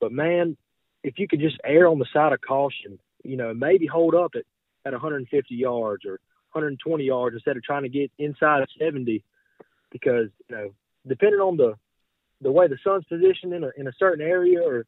[0.00, 0.56] But man,
[1.02, 4.32] if you could just err on the side of caution, you know, maybe hold up
[4.34, 4.44] at
[4.84, 6.20] at 150 yards or
[6.52, 9.22] 120 yards instead of trying to get inside of 70
[9.90, 10.70] because you know
[11.06, 11.74] depending on the
[12.40, 14.86] the way the sun's positioned in a in a certain area or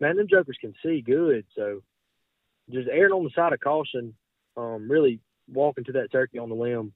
[0.00, 1.80] man them jokers can see good so
[2.70, 4.14] just erring on the side of caution
[4.56, 5.20] um really
[5.52, 6.92] walking to that turkey on the limb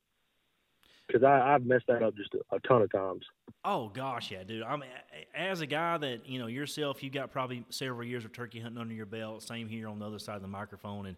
[1.06, 3.24] because I've messed that up just a, a, ton of times.
[3.64, 4.62] Oh gosh, yeah, dude.
[4.62, 4.90] I mean,
[5.34, 8.80] as a guy that you know yourself, you got probably several years of turkey hunting
[8.80, 9.42] under your belt.
[9.42, 11.16] Same here on the other side of the microphone, and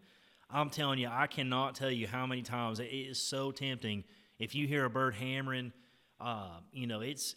[0.53, 4.05] I'm telling you, I cannot tell you how many times it is so tempting.
[4.39, 5.73] If you hear a bird hammering,
[6.21, 7.35] uh, you know, it's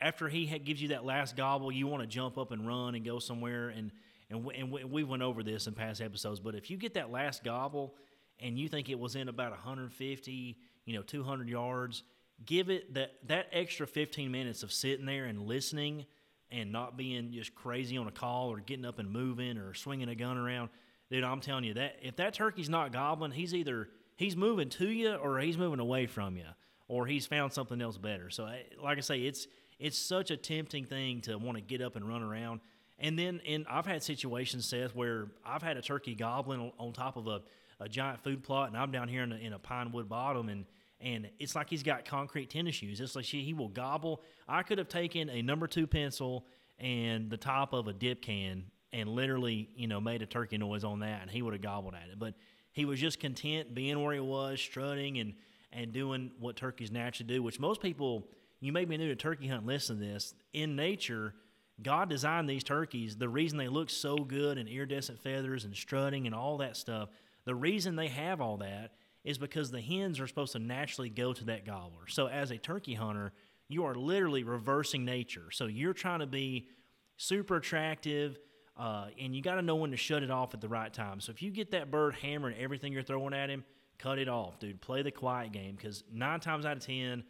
[0.00, 3.04] after he gives you that last gobble, you want to jump up and run and
[3.04, 3.68] go somewhere.
[3.68, 3.92] And
[4.30, 7.10] and we, and we went over this in past episodes, but if you get that
[7.10, 7.94] last gobble
[8.40, 12.02] and you think it was in about 150, you know, 200 yards,
[12.46, 16.06] give it that that extra 15 minutes of sitting there and listening
[16.50, 20.08] and not being just crazy on a call or getting up and moving or swinging
[20.08, 20.70] a gun around
[21.14, 24.88] dude i'm telling you that if that turkey's not gobbling he's either he's moving to
[24.88, 26.44] you or he's moving away from you
[26.88, 29.46] or he's found something else better so eh, like i say it's
[29.78, 32.58] it's such a tempting thing to want to get up and run around
[32.98, 37.16] and then in i've had situations seth where i've had a turkey gobbling on, top
[37.16, 37.40] of a,
[37.78, 40.48] a giant food plot and i'm down here in a, in a pine wood bottom
[40.48, 40.64] and
[41.00, 42.98] and it's like he's got concrete tennis shoes.
[42.98, 44.22] It's like he will gobble.
[44.48, 46.46] I could have taken a number two pencil
[46.78, 50.84] and the top of a dip can and literally, you know, made a turkey noise
[50.84, 52.18] on that, and he would have gobbled at it.
[52.18, 52.34] But
[52.72, 55.34] he was just content being where he was, strutting and
[55.74, 58.28] and doing what turkeys naturally do, which most people,
[58.60, 60.32] you may be new to turkey hunt, listen to this.
[60.52, 61.34] In nature,
[61.82, 63.16] God designed these turkeys.
[63.16, 67.08] The reason they look so good and iridescent feathers and strutting and all that stuff,
[67.44, 68.92] the reason they have all that
[69.24, 72.06] is because the hens are supposed to naturally go to that gobbler.
[72.06, 73.32] So as a turkey hunter,
[73.68, 75.50] you are literally reversing nature.
[75.50, 76.68] So you're trying to be
[77.16, 78.38] super attractive,
[78.76, 81.20] uh, and you got to know when to shut it off at the right time.
[81.20, 83.64] So if you get that bird hammering everything you're throwing at him,
[83.98, 84.80] cut it off, dude.
[84.80, 87.24] Play the quiet game because nine times out of ten,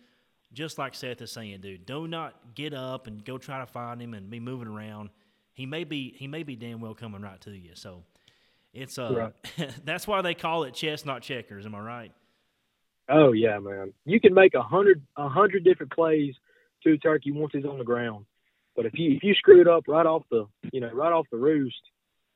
[0.52, 4.00] just like Seth is saying, dude, do not get up and go try to find
[4.00, 5.10] him and be moving around.
[5.52, 7.72] He may be he may be damn well coming right to you.
[7.74, 8.02] So
[8.72, 9.70] it's uh, right.
[9.84, 11.66] that's why they call it chess, not checkers.
[11.66, 12.12] Am I right?
[13.08, 13.92] Oh yeah, man.
[14.06, 16.34] You can make a hundred a hundred different plays
[16.84, 18.24] to a turkey once he's on the ground,
[18.76, 21.26] but if you if you screw it up right off the you know right off
[21.30, 21.80] the roost,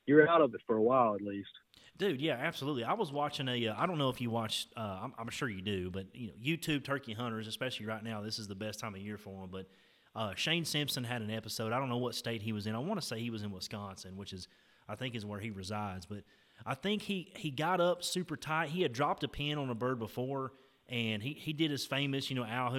[0.06, 1.50] you're out of it for a while at least.
[1.98, 2.84] Dude, yeah, absolutely.
[2.84, 3.68] I was watching a.
[3.68, 4.68] Uh, I don't know if you watch.
[4.76, 8.20] Uh, I'm, I'm, sure you do, but you know, YouTube turkey hunters, especially right now,
[8.20, 9.48] this is the best time of year for them.
[9.50, 9.66] But
[10.14, 11.72] uh, Shane Simpson had an episode.
[11.72, 12.76] I don't know what state he was in.
[12.76, 14.46] I want to say he was in Wisconsin, which is
[14.88, 16.06] I think is where he resides.
[16.06, 16.22] But
[16.64, 18.68] I think he, he got up super tight.
[18.68, 20.52] He had dropped a pin on a bird before,
[20.88, 22.72] and he, he did his famous, you know, owl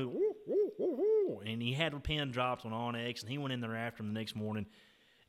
[1.45, 4.13] and he had a pin dropped on onX, and he went in there after him
[4.13, 4.65] the next morning.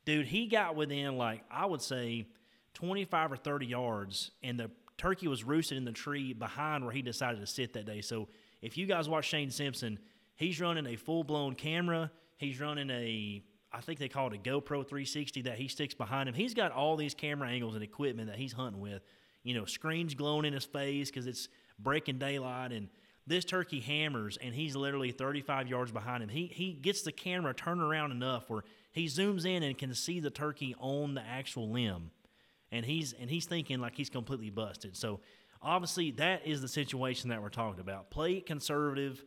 [0.05, 2.27] Dude, he got within, like, I would say
[2.73, 7.01] 25 or 30 yards, and the turkey was roosted in the tree behind where he
[7.01, 8.01] decided to sit that day.
[8.01, 8.27] So
[8.61, 9.99] if you guys watch Shane Simpson,
[10.35, 12.11] he's running a full blown camera.
[12.37, 16.27] He's running a I think they call it a GoPro 360 that he sticks behind
[16.27, 16.35] him.
[16.35, 19.01] He's got all these camera angles and equipment that he's hunting with.
[19.43, 21.47] You know, screens glowing in his face because it's
[21.79, 22.89] breaking daylight, and
[23.31, 26.29] this turkey hammers, and he's literally 35 yards behind him.
[26.29, 30.19] He he gets the camera turned around enough where he zooms in and can see
[30.19, 32.11] the turkey on the actual limb,
[32.71, 34.95] and he's and he's thinking like he's completely busted.
[34.95, 35.19] So
[35.61, 38.11] obviously that is the situation that we're talking about.
[38.11, 39.23] Play conservative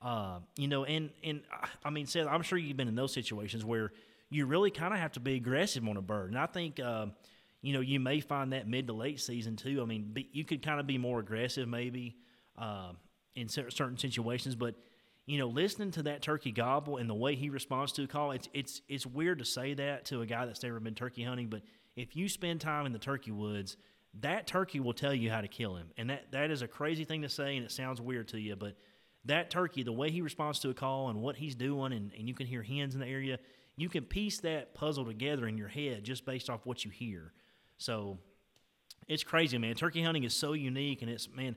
[0.00, 1.42] uh, you know, and and
[1.84, 3.92] I mean, Seth, I'm sure you've been in those situations where
[4.30, 6.80] you really kind of have to be aggressive on a bird, and I think.
[6.80, 7.06] Uh,
[7.60, 9.82] you know, you may find that mid to late season too.
[9.82, 12.14] I mean, be, you could kind of be more aggressive maybe
[12.56, 12.92] uh,
[13.34, 14.74] in certain situations, but
[15.26, 18.30] you know, listening to that turkey gobble and the way he responds to a call,
[18.30, 21.48] it's it's it's weird to say that to a guy that's never been turkey hunting.
[21.48, 21.62] But
[21.96, 23.76] if you spend time in the turkey woods,
[24.20, 27.04] that turkey will tell you how to kill him, and that that is a crazy
[27.04, 28.74] thing to say, and it sounds weird to you, but
[29.24, 32.26] that turkey, the way he responds to a call and what he's doing, and, and
[32.26, 33.38] you can hear hens in the area,
[33.76, 37.32] you can piece that puzzle together in your head just based off what you hear.
[37.76, 38.18] So
[39.06, 39.74] it's crazy, man.
[39.74, 41.56] Turkey hunting is so unique, and it's, man,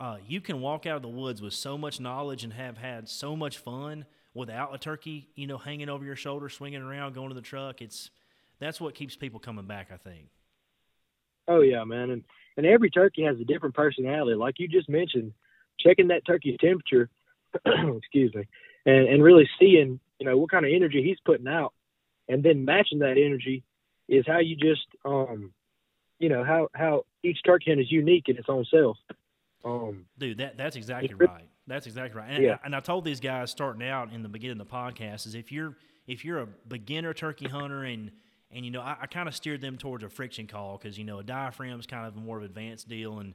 [0.00, 3.08] uh, you can walk out of the woods with so much knowledge and have had
[3.08, 7.28] so much fun without a turkey, you know, hanging over your shoulder, swinging around, going
[7.28, 7.80] to the truck.
[7.80, 8.10] It's
[8.58, 10.28] that's what keeps people coming back, I think.
[11.48, 12.24] Oh yeah, man, and
[12.56, 14.36] and every turkey has a different personality.
[14.36, 15.32] Like you just mentioned,
[15.78, 17.08] checking that turkey's temperature,
[17.96, 18.46] excuse me,
[18.86, 21.72] and, and really seeing, you know, what kind of energy he's putting out
[22.28, 23.62] and then matching that energy
[24.08, 25.52] is how you just, um,
[26.18, 28.96] you know, how, how each turkey hen is unique in its own self.
[29.64, 31.48] Um, Dude, that that's exactly right.
[31.66, 32.30] That's exactly right.
[32.30, 32.58] And, yeah.
[32.64, 35.52] and I told these guys starting out in the beginning of the podcast is if
[35.52, 38.10] you're if you're a beginner turkey hunter and
[38.50, 41.04] and you know I, I kind of steered them towards a friction call because you
[41.04, 43.34] know a diaphragm is kind of a more of an advanced deal and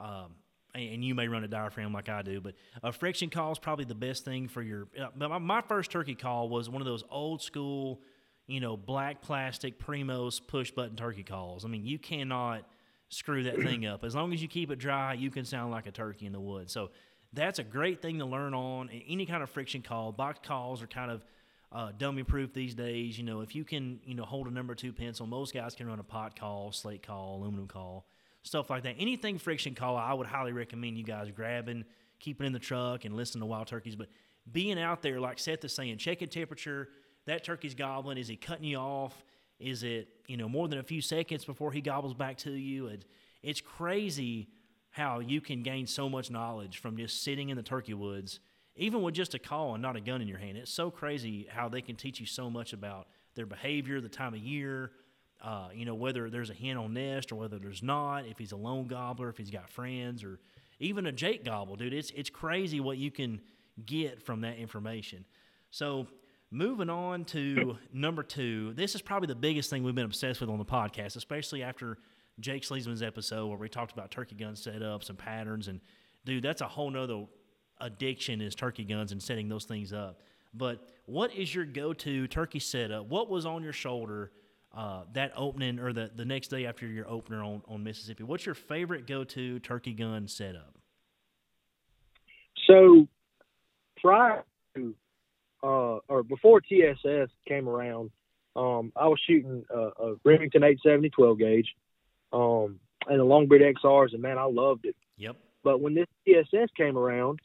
[0.00, 0.34] um,
[0.74, 3.84] and you may run a diaphragm like I do, but a friction call is probably
[3.84, 4.86] the best thing for your.
[4.98, 8.00] Uh, my first turkey call was one of those old school,
[8.46, 11.64] you know, black plastic Primos push button turkey calls.
[11.64, 12.64] I mean, you cannot
[13.08, 14.04] screw that thing up.
[14.04, 16.40] As long as you keep it dry, you can sound like a turkey in the
[16.40, 16.72] woods.
[16.72, 16.90] So
[17.32, 18.90] that's a great thing to learn on.
[19.08, 21.24] Any kind of friction call, box calls are kind of
[21.70, 23.18] uh, dummy proof these days.
[23.18, 25.86] You know, if you can, you know, hold a number two pencil, most guys can
[25.86, 28.06] run a pot call, slate call, aluminum call
[28.42, 28.96] stuff like that.
[28.98, 31.84] Anything friction call, I would highly recommend you guys grabbing,
[32.18, 33.96] keeping in the truck, and listening to wild turkeys.
[33.96, 34.08] But
[34.50, 36.88] being out there, like Seth is saying, checking temperature.
[37.26, 38.18] That turkey's gobbling.
[38.18, 39.22] Is he cutting you off?
[39.58, 42.86] Is it you know more than a few seconds before he gobbles back to you?
[42.86, 43.04] It,
[43.42, 44.48] it's crazy
[44.90, 48.40] how you can gain so much knowledge from just sitting in the turkey woods.
[48.78, 50.56] even with just a call and not a gun in your hand.
[50.56, 54.34] It's so crazy how they can teach you so much about their behavior, the time
[54.34, 54.92] of year,
[55.42, 58.52] uh, you know, whether there's a hen on nest or whether there's not, if he's
[58.52, 60.38] a lone gobbler, if he's got friends, or
[60.80, 61.92] even a Jake gobble, dude.
[61.92, 63.40] It's it's crazy what you can
[63.84, 65.24] get from that information.
[65.70, 66.06] So
[66.50, 70.50] moving on to number two, this is probably the biggest thing we've been obsessed with
[70.50, 71.98] on the podcast, especially after
[72.40, 75.68] Jake Sleesman's episode where we talked about turkey gun setups and patterns.
[75.68, 75.80] And
[76.24, 77.26] dude, that's a whole nother
[77.80, 80.20] addiction is turkey guns and setting those things up.
[80.54, 83.06] But what is your go-to turkey setup?
[83.06, 84.32] What was on your shoulder
[84.74, 88.22] uh, that opening or the, the next day after your opener on, on Mississippi?
[88.22, 90.74] What's your favorite go-to turkey gun setup?
[92.66, 93.06] So
[94.00, 94.94] prior to
[95.62, 98.10] uh, or before TSS came around,
[98.56, 101.74] um, I was shooting a, a Remington 870 12 gauge,
[102.32, 104.96] um, and the Longbeard XRs, and man, I loved it.
[105.16, 105.36] Yep.
[105.62, 107.40] But when this TSS came around,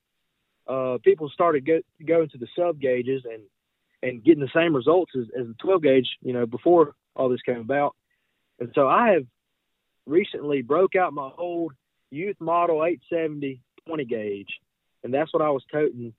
[0.67, 3.43] uh, people started go, going to the sub gauges and
[4.01, 7.41] and getting the same results as, as the 12 gauge, you know, before all this
[7.41, 7.95] came about.
[8.59, 9.25] And so I have
[10.05, 11.71] recently broke out my old
[12.11, 14.59] youth model 870 20 gauge,
[15.03, 16.13] and that's what I was toting,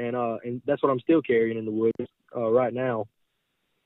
[0.00, 3.06] and uh, and that's what I'm still carrying in the woods uh, right now.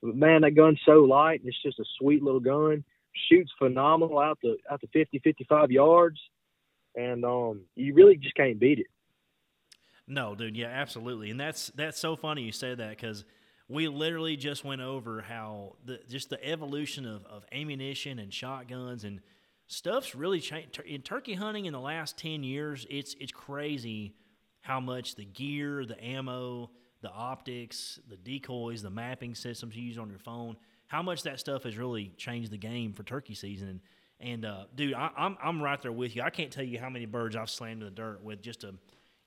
[0.03, 2.85] But man, that gun's so light, and it's just a sweet little gun.
[3.31, 6.19] Shoots phenomenal out to out to 50, 55 yards,
[6.95, 8.87] and um, you really just can't beat it.
[10.07, 13.25] No, dude, yeah, absolutely, and that's that's so funny you say that because
[13.69, 19.05] we literally just went over how the just the evolution of, of ammunition and shotguns
[19.05, 19.21] and
[19.67, 24.15] stuff's really changed in turkey hunting in the last 10 years it's it's crazy
[24.65, 26.71] how much the gear the ammo
[27.03, 30.57] the optics the decoys the mapping systems you use on your phone
[30.89, 33.81] how much that stuff has really changed the game for turkey season and,
[34.21, 36.91] and uh, dude I, I'm, I'm right there with you i can't tell you how
[36.91, 38.75] many birds i've slammed in the dirt with just a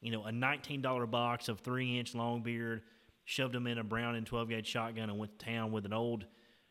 [0.02, 2.82] you know a $19 box of three inch long beard
[3.28, 6.26] shoved them in a Browning 12 gauge shotgun and went to town with an old,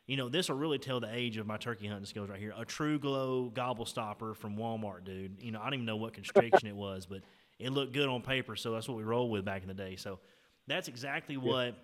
[0.07, 2.55] you know, this will really tell the age of my turkey hunting skills right here.
[2.57, 5.37] A TruGlo gobble stopper from Walmart, dude.
[5.43, 7.21] You know, I don't even know what constriction it was, but
[7.59, 9.97] it looked good on paper, so that's what we rolled with back in the day.
[9.97, 10.19] So
[10.67, 11.75] that's exactly what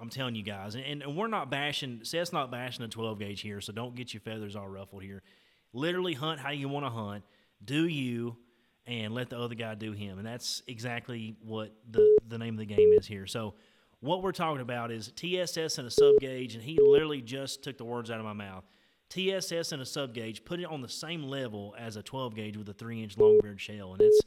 [0.00, 0.74] I'm telling you guys.
[0.74, 4.14] And, and we're not bashing, Seth's not bashing the 12 gauge here, so don't get
[4.14, 5.22] your feathers all ruffled here.
[5.72, 7.24] Literally hunt how you want to hunt.
[7.64, 8.36] Do you
[8.86, 10.18] and let the other guy do him.
[10.18, 13.26] And that's exactly what the, the name of the game is here.
[13.26, 13.54] So
[14.00, 17.78] what we're talking about is TSS and a sub gauge, and he literally just took
[17.78, 18.64] the words out of my mouth.
[19.08, 22.56] TSS and a sub gauge, put it on the same level as a 12 gauge
[22.56, 24.20] with a three inch long beard shell, and it's,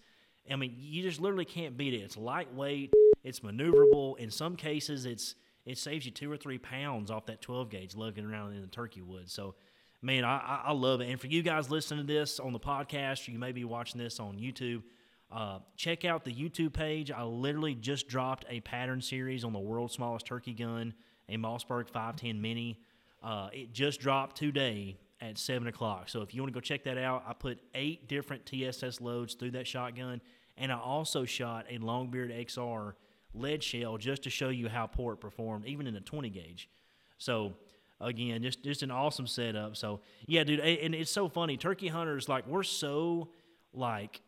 [0.52, 2.02] I mean, you just literally can't beat it.
[2.02, 4.18] It's lightweight, it's maneuverable.
[4.18, 7.96] In some cases, it's it saves you two or three pounds off that 12 gauge
[7.96, 9.30] lugging around in the turkey wood.
[9.30, 9.56] So,
[10.02, 11.10] man, I, I love it.
[11.10, 14.18] And for you guys listening to this on the podcast, you may be watching this
[14.22, 14.84] on YouTube
[15.32, 17.12] uh, check out the YouTube page.
[17.12, 20.94] I literally just dropped a pattern series on the world's smallest turkey gun,
[21.28, 22.80] a Mossberg 510 Mini.
[23.22, 26.08] Uh, it just dropped today at 7 o'clock.
[26.08, 29.34] So if you want to go check that out, I put eight different TSS loads
[29.34, 30.22] through that shotgun.
[30.58, 32.94] And I also shot a Longbeard XR
[33.34, 36.70] lead shell just to show you how poor it performed, even in a 20 gauge.
[37.18, 37.54] So
[38.00, 39.76] again, just just an awesome setup.
[39.76, 41.58] So yeah, dude, and it's so funny.
[41.58, 43.30] Turkey hunters like we're so
[43.74, 44.22] like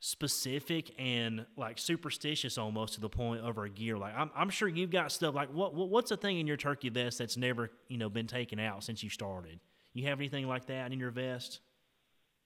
[0.00, 3.98] specific and like superstitious almost to the point of our gear.
[3.98, 6.56] Like I'm, I'm sure you've got stuff like what, what what's a thing in your
[6.56, 9.60] turkey vest that's never you know been taken out since you started?
[9.92, 11.60] You have anything like that in your vest?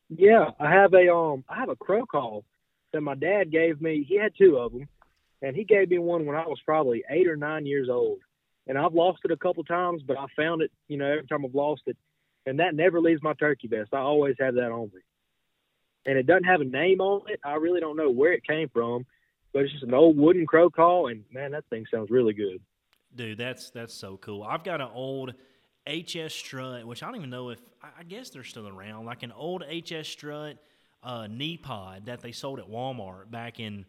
[0.08, 2.44] Yeah, I have a um I have a crow call
[2.94, 4.04] that my dad gave me.
[4.08, 4.88] He had two of them,
[5.42, 8.18] and he gave me one when I was probably eight or nine years old.
[8.66, 10.70] And I've lost it a couple times, but I found it.
[10.88, 11.96] You know, every time I've lost it,
[12.46, 13.92] and that never leaves my turkey vest.
[13.92, 15.00] I always have that on me
[16.06, 17.40] and it doesn't have a name on it.
[17.44, 19.06] I really don't know where it came from,
[19.52, 22.60] but it's just an old wooden crow call, and man, that thing sounds really good.
[23.14, 24.42] Dude, that's that's so cool.
[24.42, 25.34] I've got an old
[25.86, 29.32] HS Strut, which I don't even know if I guess they're still around, like an
[29.32, 30.58] old HS Strut
[31.04, 33.84] uh, knee pod that they sold at Walmart back in,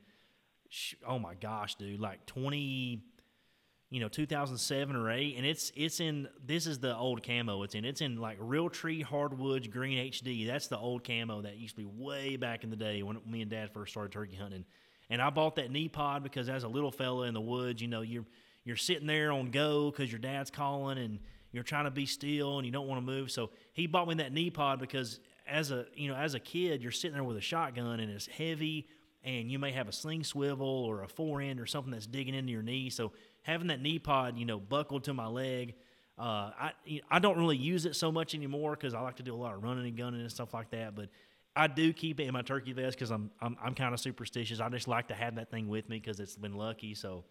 [1.08, 3.04] oh my gosh, dude, like twenty
[3.91, 7.75] you know 2007 or 8 and it's it's in this is the old camo it's
[7.75, 7.86] in.
[7.86, 11.88] It's in like Realtree hardwoods green hd that's the old camo that used to be
[11.95, 14.65] way back in the day when me and dad first started turkey hunting.
[15.12, 17.88] And i bought that knee pod because as a little fella in the woods you
[17.88, 18.25] know you're
[18.63, 21.19] you're sitting there on go because your dad's calling and
[21.51, 23.32] you're trying to be still and you don't want to move.
[23.32, 26.81] So he bought me that knee pod because as a you know as a kid
[26.81, 28.88] you're sitting there with a shotgun and it's heavy
[29.23, 32.34] and you may have a sling swivel or a fore end or something that's digging
[32.34, 33.12] into your knee so
[33.45, 35.75] having that knee pod, you know, buckled to my leg.
[36.17, 36.71] Uh, I
[37.10, 39.53] I don't really use it so much anymore because I like to do a lot
[39.53, 40.95] of running and gunning and stuff like that.
[40.95, 41.10] But
[41.55, 44.60] I do keep it in my turkey vest because I'm I'm, I'm kind of superstitious.
[44.60, 46.95] I just like to have that thing with me because it's been lucky.
[46.95, 47.23] So,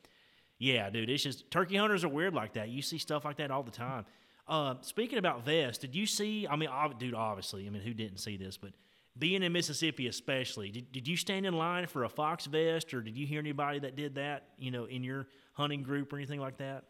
[0.59, 2.69] yeah, dude, it's just turkey hunters are weird like that.
[2.69, 4.05] You see stuff like that all the time.
[4.47, 6.47] Uh, speaking about vests, did you see?
[6.47, 8.57] I mean, dude, obviously, I mean, who didn't see this?
[8.57, 8.73] But
[9.19, 13.01] being in Mississippi, especially, did, did you stand in line for a fox vest, or
[13.01, 14.49] did you hear anybody that did that?
[14.59, 16.85] You know, in your hunting group or anything like that?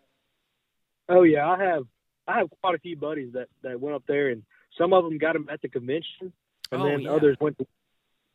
[1.08, 1.84] Oh yeah, I have.
[2.26, 4.42] I have quite a few buddies that that went up there, and
[4.76, 6.32] some of them got them at the convention,
[6.72, 7.10] and oh, then yeah.
[7.10, 7.66] others went to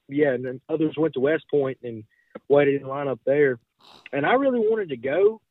[0.10, 2.04] yeah, and then others went to West Point and
[2.48, 3.60] waited in line up there.
[4.12, 5.42] And I really wanted to go,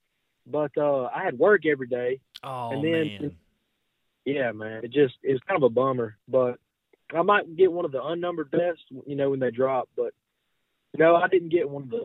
[0.46, 2.20] but uh I had work every day.
[2.42, 3.36] Oh and then, man,
[4.28, 6.18] Yeah, man, it just it's kind of a bummer.
[6.28, 6.58] But
[7.14, 9.88] I might get one of the unnumbered best, you know, when they drop.
[9.96, 10.12] But
[10.98, 12.04] no, I didn't get one of the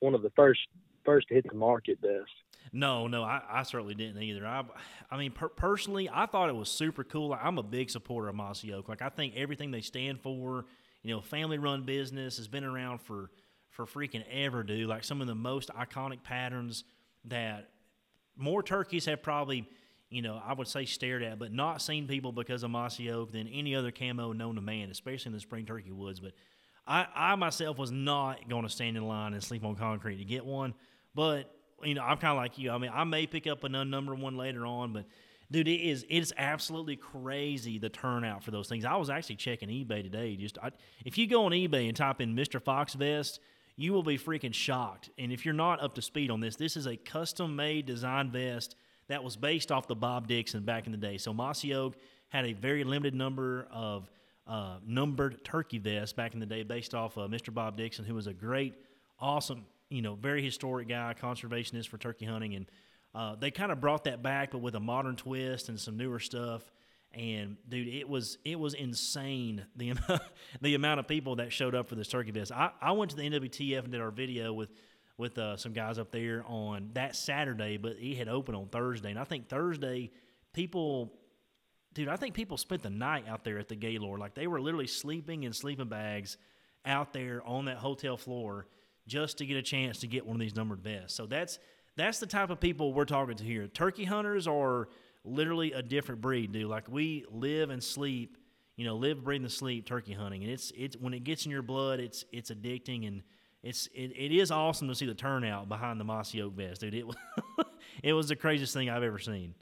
[0.00, 0.60] one of the first
[1.04, 2.30] first to hit the market best.
[2.72, 4.46] No, no, I, I certainly didn't either.
[4.46, 4.62] I,
[5.10, 7.32] I mean, per, personally, I thought it was super cool.
[7.32, 8.88] I'm a big supporter of Mossy Oak.
[8.88, 10.66] Like, I think everything they stand for,
[11.02, 13.30] you know, family-run business has been around for
[13.70, 14.88] for freaking ever, dude.
[14.88, 16.84] Like some of the most iconic patterns
[17.26, 17.68] that
[18.36, 19.68] more turkeys have probably,
[20.10, 23.32] you know, I would say stared at, but not seen people because of Mossy Oak
[23.32, 26.20] than any other camo known to man, especially in the spring turkey woods.
[26.20, 26.32] But
[26.86, 30.24] I, I myself was not going to stand in line and sleep on concrete to
[30.24, 30.74] get one,
[31.14, 32.70] but you know, I'm kind of like you.
[32.70, 35.04] I mean, I may pick up an number one later on, but
[35.50, 38.84] dude, it is it is absolutely crazy the turnout for those things.
[38.84, 40.36] I was actually checking eBay today.
[40.36, 40.70] Just I,
[41.04, 42.60] if you go on eBay and type in Mr.
[42.60, 43.40] Fox vest,
[43.76, 45.10] you will be freaking shocked.
[45.18, 48.30] And if you're not up to speed on this, this is a custom made design
[48.30, 48.74] vest
[49.08, 51.18] that was based off the Bob Dixon back in the day.
[51.18, 51.96] So Mossy Oak
[52.28, 54.10] had a very limited number of
[54.46, 57.52] uh, numbered turkey vests back in the day based off of Mr.
[57.52, 58.74] Bob Dixon, who was a great,
[59.20, 62.66] awesome you know, very historic guy, conservationist for turkey hunting, and
[63.14, 66.18] uh, they kind of brought that back, but with a modern twist and some newer
[66.18, 66.62] stuff.
[67.12, 69.94] And dude, it was it was insane the
[70.60, 72.52] the amount of people that showed up for this turkey vest.
[72.52, 74.68] I, I went to the NWTF and did our video with
[75.18, 79.10] with uh, some guys up there on that Saturday, but it had opened on Thursday,
[79.10, 80.10] and I think Thursday
[80.54, 81.12] people,
[81.92, 84.60] dude, I think people spent the night out there at the Gaylord, like they were
[84.60, 86.38] literally sleeping in sleeping bags
[86.86, 88.68] out there on that hotel floor
[89.06, 91.16] just to get a chance to get one of these numbered vests.
[91.16, 91.58] So that's
[91.96, 93.66] that's the type of people we're talking to here.
[93.66, 94.88] Turkey hunters are
[95.24, 96.66] literally a different breed, dude.
[96.66, 98.36] Like we live and sleep,
[98.76, 101.50] you know, live, breathe, and sleep turkey hunting, and it's it's when it gets in
[101.50, 103.22] your blood, it's it's addicting, and
[103.62, 106.94] it's it, it is awesome to see the turnout behind the mossy oak vest, dude.
[106.94, 107.16] It was
[108.02, 109.54] it was the craziest thing I've ever seen.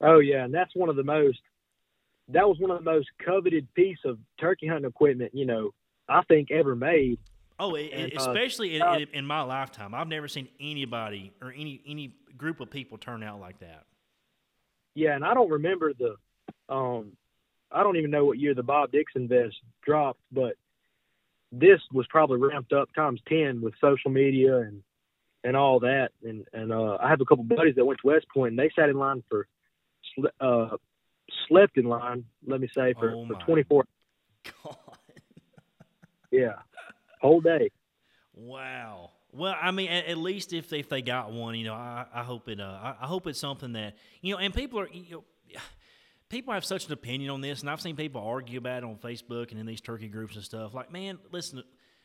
[0.00, 1.40] Oh yeah, and that's one of the most
[2.28, 5.70] that was one of the most coveted piece of turkey hunting equipment, you know,
[6.08, 7.18] I think ever made.
[7.58, 11.32] Oh, it, And, uh, especially in, uh, in, in my lifetime, I've never seen anybody
[11.42, 13.84] or any any group of people turn out like that.
[14.94, 16.16] Yeah, and I don't remember the
[16.72, 17.12] um
[17.70, 20.54] I don't even know what year the Bob Dixon vest dropped, but
[21.52, 24.82] this was probably ramped up times ten with social media and
[25.44, 26.10] and all that.
[26.22, 28.70] And and uh I have a couple buddies that went to West Point and they
[28.76, 29.46] sat in line for
[30.40, 30.76] uh
[31.48, 33.84] slept in line, let me say, for, Oh, for twenty four
[34.64, 34.76] God.
[36.30, 36.54] yeah.
[37.20, 37.70] Whole day.
[38.34, 39.10] Wow.
[39.32, 42.06] Well, I mean, at, at least if they, if they got one, you know, I,
[42.12, 42.58] I hope it.
[42.60, 45.24] Uh, I, I hope it's something that you know, and people are, you know,
[46.30, 48.96] people have such an opinion on this, and I've seen people argue about it on
[48.96, 50.72] Facebook and in these turkey groups and stuff.
[50.72, 51.62] Like, man, listen,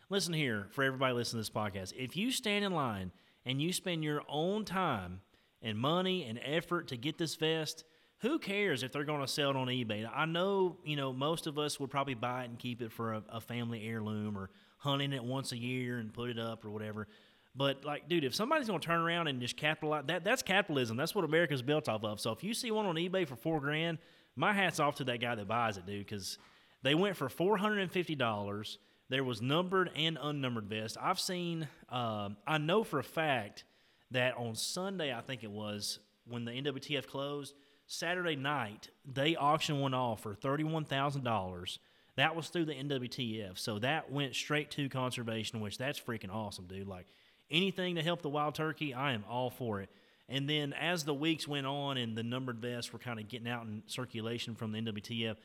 [0.10, 1.94] listen here for everybody listening to this podcast.
[1.96, 3.12] If you stand in line
[3.46, 5.22] and you spend your own time
[5.62, 7.86] and money and effort to get this vest,
[8.20, 10.10] who cares if they're going to sell it on eBay?
[10.12, 13.14] I know, you know, most of us would probably buy it and keep it for
[13.14, 16.72] a, a family heirloom or hunting it once a year and put it up or
[16.72, 17.08] whatever.
[17.56, 20.98] But like, dude, if somebody's to turn around and just capitalize that, that's capitalism.
[20.98, 22.20] That's what America's built off of.
[22.20, 23.98] So if you see one on eBay for four grand,
[24.36, 26.38] my hat's off to that guy that buys it, dude, because
[26.84, 28.78] they went for four hundred and fifty dollars.
[29.08, 30.98] There was numbered and unnumbered vests.
[31.00, 31.68] I've seen.
[31.90, 33.64] Um, I know for a fact
[34.12, 37.54] that on Sunday, I think it was when the NWTF closed.
[37.88, 41.80] Saturday night, they auctioned one off for thirty-one thousand dollars.
[42.18, 46.66] That was through the NWTF, so that went straight to conservation, which that's freaking awesome,
[46.66, 46.88] dude.
[46.88, 47.08] Like
[47.52, 49.90] anything to help the wild turkey, I am all for it.
[50.28, 53.48] And then as the weeks went on and the numbered vests were kind of getting
[53.48, 55.36] out in circulation from the NWTF,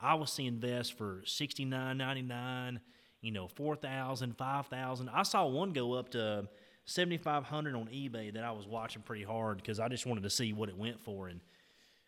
[0.00, 2.80] I was seeing vests for sixty nine ninety nine,
[3.20, 5.10] you know, four thousand, five thousand.
[5.10, 6.48] I saw one go up to
[6.86, 10.22] seventy five hundred on eBay that I was watching pretty hard because I just wanted
[10.22, 11.28] to see what it went for.
[11.28, 11.40] And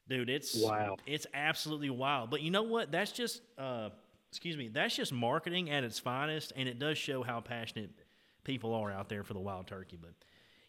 [0.08, 0.96] dude, it's Wow.
[1.06, 2.30] it's absolutely wild.
[2.30, 2.90] But you know what?
[2.90, 3.90] That's just uh,
[4.30, 4.68] excuse me.
[4.68, 7.90] That's just marketing at its finest, and it does show how passionate
[8.44, 9.98] people are out there for the wild turkey.
[10.00, 10.12] But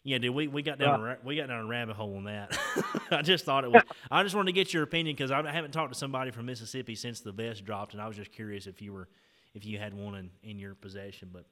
[0.02, 2.56] yeah, dude, we, we got down a, we got down a rabbit hole on that.
[3.10, 3.82] I just thought it was.
[4.10, 6.94] I just wanted to get your opinion because I haven't talked to somebody from Mississippi
[6.94, 9.08] since the vest dropped, and I was just curious if you were
[9.54, 11.30] if you had one in, in your possession.
[11.32, 11.46] But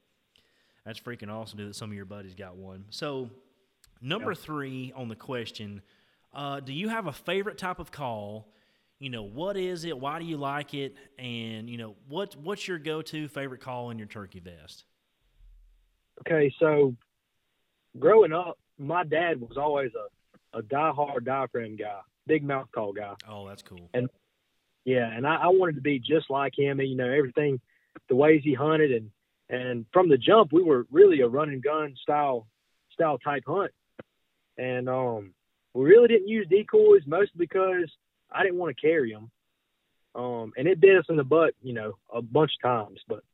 [0.85, 1.70] that's freaking awesome, dude.
[1.70, 2.85] That some of your buddies got one.
[2.91, 3.31] So
[4.03, 5.81] number three on the question:
[6.35, 8.49] uh, Do you have a favorite type of call?
[8.99, 9.99] You know, what is it?
[9.99, 10.95] Why do you like it?
[11.18, 14.85] And you know, what what's your go-to favorite call in your turkey vest?
[16.23, 16.95] Okay, so
[17.99, 23.14] growing up, my dad was always a, a die-hard diaphragm guy, big mouth call guy.
[23.29, 23.91] Oh, that's cool.
[23.93, 24.09] And
[24.85, 26.79] yeah, and I, I wanted to be just like him.
[26.79, 27.61] And, you know, everything,
[28.09, 29.11] the ways he hunted, and
[29.49, 32.47] and from the jump, we were really a run and gun style
[32.93, 33.73] style type hunt.
[34.57, 35.35] And um,
[35.75, 37.91] we really didn't use decoys, mostly because
[38.31, 39.31] I didn't want to carry them.
[40.14, 43.01] Um, and it bit us in the butt, you know, a bunch of times.
[43.09, 43.25] But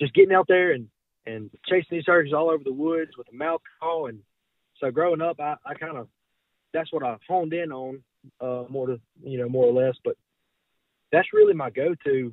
[0.00, 0.88] just getting out there and
[1.26, 4.06] and chasing these turkeys all over the woods with a mouth call.
[4.06, 4.20] And
[4.80, 6.08] so growing up, I, I kind of
[6.72, 8.02] that's what I honed in on
[8.40, 9.96] uh, more to you know more or less.
[10.04, 10.16] But
[11.12, 12.32] that's really my go-to.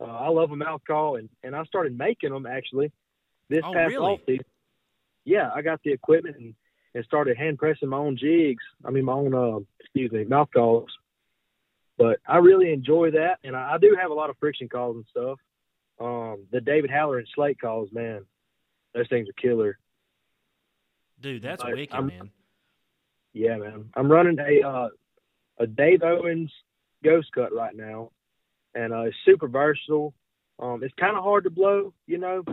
[0.00, 2.92] Uh, I love a mouth call, and and I started making them actually
[3.48, 4.14] this Oh, past really?
[4.14, 4.44] off season.
[5.24, 6.54] Yeah, I got the equipment and,
[6.94, 8.62] and started hand pressing my own jigs.
[8.84, 10.90] I mean my own uh, excuse me mouth calls.
[11.96, 14.96] But I really enjoy that, and I, I do have a lot of friction calls
[14.96, 15.38] and stuff.
[16.00, 18.24] Um, the David Halloran Slate calls, man,
[18.94, 19.78] those things are killer.
[21.20, 22.30] Dude, that's wicked, I'm- man.
[23.32, 23.90] Yeah, man.
[23.94, 24.88] I'm running a uh,
[25.58, 26.52] a Dave Owens
[27.02, 28.10] ghost cut right now,
[28.74, 30.14] and uh, it's super versatile.
[30.60, 32.44] Um, it's kind of hard to blow, you know.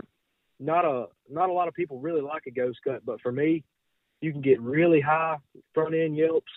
[0.60, 3.64] Not a not a lot of people really like a ghost cut, but for me,
[4.22, 5.38] you can get really high
[5.74, 6.52] front end yelps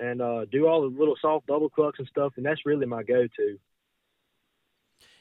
[0.00, 3.02] and uh, do all the little soft double clucks and stuff, and that's really my
[3.02, 3.58] go to.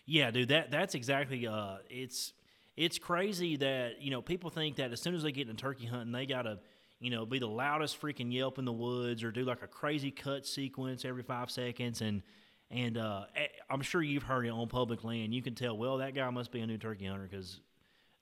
[0.06, 2.34] Yeah, dude, that that's exactly uh it's
[2.78, 5.86] it's crazy that, you know, people think that as soon as they get into turkey
[5.86, 6.60] hunting, they gotta,
[7.00, 10.12] you know, be the loudest freaking yelp in the woods or do like a crazy
[10.12, 12.24] cut sequence every five seconds and
[12.72, 15.34] and uh, eh, I'm sure you've heard it on public land.
[15.34, 17.60] You can tell, well, that guy must be a new turkey hunter because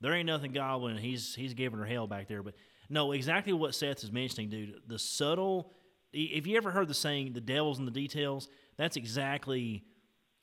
[0.01, 0.97] there ain't nothing gobbling.
[0.97, 2.41] He's he's giving her hell back there.
[2.41, 2.55] But
[2.89, 4.81] no, exactly what Seth is mentioning, dude.
[4.87, 5.73] The subtle.
[6.11, 9.83] If you ever heard the saying, "The devil's in the details," that's exactly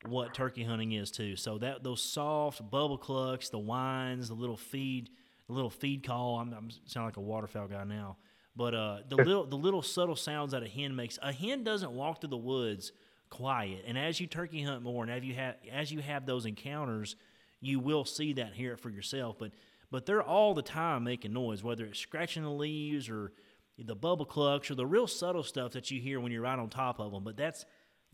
[0.08, 1.36] what turkey hunting is too.
[1.36, 5.10] So that those soft bubble clucks, the whines, the little feed,
[5.46, 6.38] the little feed call.
[6.38, 8.16] I'm, I'm sound like a waterfowl guy now,
[8.54, 11.18] but uh, the little the little subtle sounds that a hen makes.
[11.22, 12.92] A hen doesn't walk through the woods
[13.30, 16.46] quiet, and as you turkey hunt more, and as you have as you have those
[16.46, 17.16] encounters,
[17.60, 19.36] you will see that, hear it for yourself.
[19.38, 19.52] But
[19.90, 23.32] but they're all the time making noise, whether it's scratching the leaves or
[23.78, 26.68] the bubble clucks or the real subtle stuff that you hear when you're right on
[26.68, 27.22] top of them.
[27.24, 27.64] But that's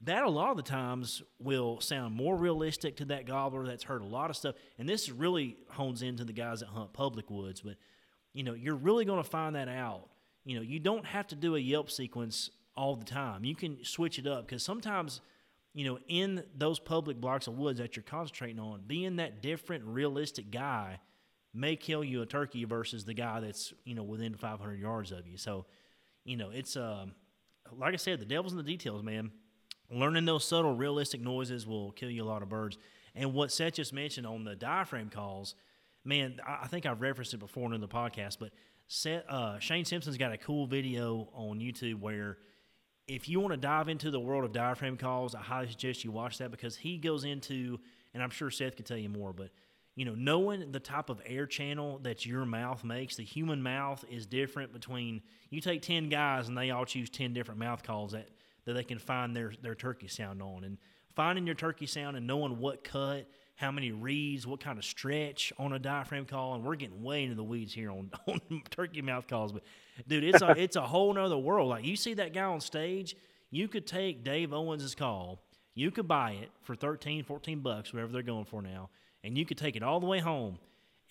[0.05, 4.03] that a lot of the times will sound more realistic to that gobbler that's heard
[4.03, 4.57] a lot of stuff.
[4.78, 7.61] And this really hones into the guys that hunt public woods.
[7.61, 7.76] But
[8.32, 10.09] you know, you're really going to find that out.
[10.44, 13.44] You know, you don't have to do a Yelp sequence all the time.
[13.44, 15.20] You can switch it up because sometimes,
[15.74, 19.84] you know, in those public blocks of woods that you're concentrating on, being that different,
[19.84, 20.98] realistic guy
[21.55, 25.26] may kill you a turkey versus the guy that's you know within 500 yards of
[25.26, 25.36] you.
[25.36, 25.66] So,
[26.24, 27.12] you know, it's um,
[27.76, 29.30] like I said, the devil's in the details, man.
[29.93, 32.78] Learning those subtle, realistic noises will kill you a lot of birds.
[33.14, 35.55] And what Seth just mentioned on the diaphragm calls,
[36.05, 38.51] man, I think I've referenced it before in the podcast, but
[38.88, 42.38] Seth, uh, Shane Simpson's got a cool video on YouTube where
[43.07, 46.11] if you want to dive into the world of diaphragm calls, I highly suggest you
[46.11, 47.78] watch that because he goes into,
[48.14, 49.51] and I'm sure Seth can tell you more, but
[49.95, 54.03] you know, knowing the type of air channel that your mouth makes, the human mouth
[54.11, 55.20] is different between
[55.51, 58.28] you take ten guys and they all choose ten different mouth calls that,
[58.64, 60.64] that they can find their, their turkey sound on.
[60.64, 60.78] And
[61.14, 65.52] finding your turkey sound and knowing what cut, how many reeds, what kind of stretch
[65.58, 68.40] on a diaphragm call, and we're getting way into the weeds here on, on
[68.70, 69.52] turkey mouth calls.
[69.52, 69.62] But
[70.08, 71.68] dude, it's a it's a whole nother world.
[71.68, 73.16] Like you see that guy on stage,
[73.50, 75.40] you could take Dave Owens' call,
[75.74, 78.90] you could buy it for 13, 14 bucks, whatever they're going for now,
[79.22, 80.58] and you could take it all the way home.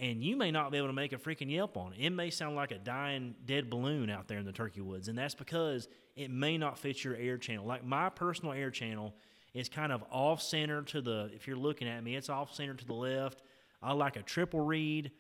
[0.02, 2.04] And you may not be able to make a freaking yelp on it.
[2.04, 5.18] It may sound like a dying dead balloon out there in the turkey woods, and
[5.18, 7.68] that's because it may not fit your air channel.
[7.68, 9.14] Like my personal air channel
[9.54, 11.30] is kind of off center to the.
[11.36, 13.44] If you're looking at me, it's off center to the left.
[13.80, 15.12] I like a triple reed.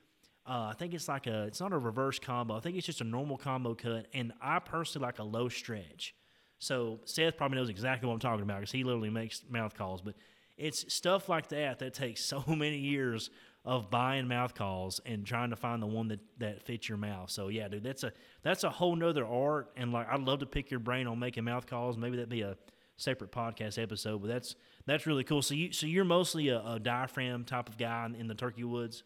[0.47, 1.43] Uh, I think it's like a.
[1.43, 2.57] It's not a reverse combo.
[2.57, 6.15] I think it's just a normal combo cut, and I personally like a low stretch.
[6.57, 10.01] So Seth probably knows exactly what I'm talking about because he literally makes mouth calls.
[10.01, 10.15] But
[10.57, 13.29] it's stuff like that that takes so many years
[13.64, 17.30] of buying mouth calls and trying to find the one that, that fits your mouth.
[17.30, 19.72] So yeah, dude, that's a that's a whole nother art.
[19.78, 21.97] And like I'd love to pick your brain on making mouth calls.
[21.97, 22.57] Maybe that'd be a
[22.97, 24.22] separate podcast episode.
[24.22, 24.55] But that's
[24.86, 25.41] that's really cool.
[25.41, 28.64] So you so you're mostly a, a diaphragm type of guy in, in the turkey
[28.64, 29.03] woods.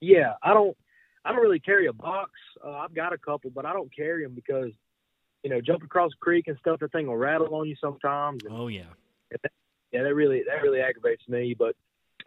[0.00, 0.76] Yeah, I don't
[1.24, 2.30] I don't really carry a box.
[2.64, 4.70] Uh, I've got a couple, but I don't carry them because
[5.42, 6.80] you know jump across the creek and stuff.
[6.80, 8.42] That thing will rattle on you sometimes.
[8.44, 8.84] And, Oh yeah.
[9.92, 11.54] yeah, that really that really aggravates me.
[11.58, 11.76] But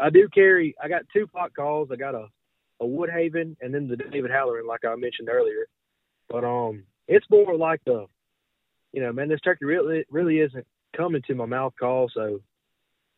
[0.01, 0.75] I do carry.
[0.81, 1.89] I got two pot calls.
[1.91, 2.27] I got a
[2.81, 5.67] a Woodhaven and then the David Halloran, like I mentioned earlier.
[6.27, 8.07] But um, it's more like the,
[8.91, 10.65] you know, man, this turkey really really isn't
[10.97, 12.09] coming to my mouth call.
[12.13, 12.41] So,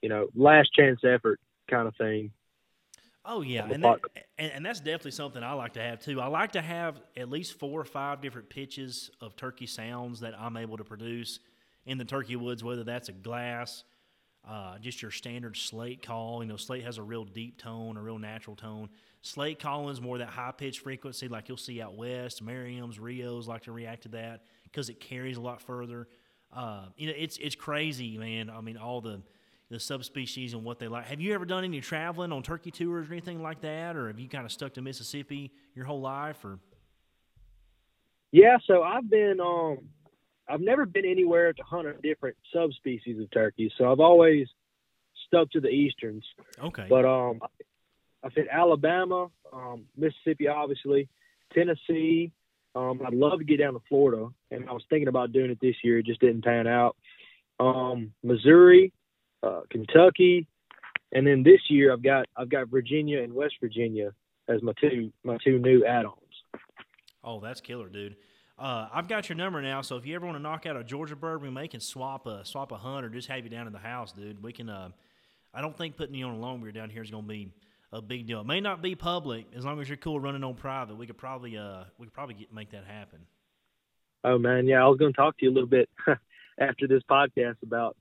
[0.02, 2.32] you know, last chance effort kind of thing.
[3.26, 4.00] Oh yeah, and, that,
[4.38, 6.20] and and that's definitely something I like to have too.
[6.20, 10.38] I like to have at least four or five different pitches of turkey sounds that
[10.38, 11.40] I'm able to produce
[11.86, 13.86] in the turkey woods, whether that's a glass,
[14.48, 16.44] uh, just your standard slate call.
[16.44, 18.90] You know, slate has a real deep tone, a real natural tone.
[19.22, 22.42] Slate calling is more that high pitched frequency, like you'll see out west.
[22.42, 26.08] Merriam's, Rios like to react to that because it carries a lot further.
[26.54, 28.50] Uh, you know, it's it's crazy, man.
[28.50, 29.22] I mean, all the
[29.70, 31.06] the subspecies and what they like.
[31.06, 34.20] Have you ever done any traveling on turkey tours or anything like that, or have
[34.20, 36.44] you kind of stuck to Mississippi your whole life?
[36.44, 36.60] Or
[38.32, 39.78] yeah, so I've been um,
[40.48, 43.72] I've never been anywhere to hunt a different subspecies of turkeys.
[43.78, 44.48] So I've always
[45.28, 46.26] stuck to the easterns.
[46.62, 46.86] Okay.
[46.90, 47.42] But um,
[48.24, 51.10] I said Alabama, um, Mississippi, obviously,
[51.54, 52.32] Tennessee.
[52.76, 55.60] Um, I'd love to get down to Florida, and I was thinking about doing it
[55.62, 56.00] this year.
[56.00, 56.96] It just didn't pan out.
[57.60, 58.92] Um, Missouri,
[59.44, 60.48] uh, Kentucky,
[61.12, 64.12] and then this year I've got I've got Virginia and West Virginia
[64.48, 66.18] as my two my two new add-ons.
[67.24, 68.16] Oh, that's killer, dude.
[68.64, 70.86] Uh, I've got your number now, so if you ever want to knock out a
[70.86, 73.68] Georgia bird, we may can swap a swap a hunt or just have you down
[73.68, 74.42] in the house, dude.
[74.42, 74.70] We can.
[74.70, 74.92] Uh,
[75.54, 77.52] I don't think putting you on a long beard down here is going to be
[77.92, 78.40] a big deal.
[78.40, 80.96] It may not be public as long as you're cool running on private.
[80.96, 83.20] We could probably uh we could probably get, make that happen.
[84.24, 85.90] Oh man, yeah, I was going to talk to you a little bit
[86.58, 87.98] after this podcast about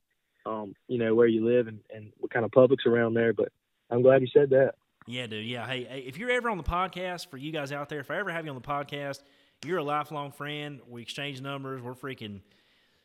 [0.46, 3.32] um, you know, where you live and, and what kind of public's around there.
[3.32, 3.48] But
[3.90, 4.74] I'm glad you said that.
[5.08, 5.44] Yeah, dude.
[5.44, 5.66] Yeah.
[5.66, 8.18] Hey, hey, if you're ever on the podcast, for you guys out there, if I
[8.18, 9.22] ever have you on the podcast,
[9.64, 10.80] you're a lifelong friend.
[10.88, 11.82] We exchange numbers.
[11.82, 12.40] We're freaking,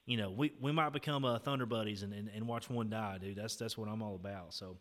[0.05, 3.19] you know, we, we might become uh, Thunder Buddies and, and, and watch one die,
[3.21, 3.35] dude.
[3.35, 4.53] That's that's what I'm all about.
[4.53, 4.77] So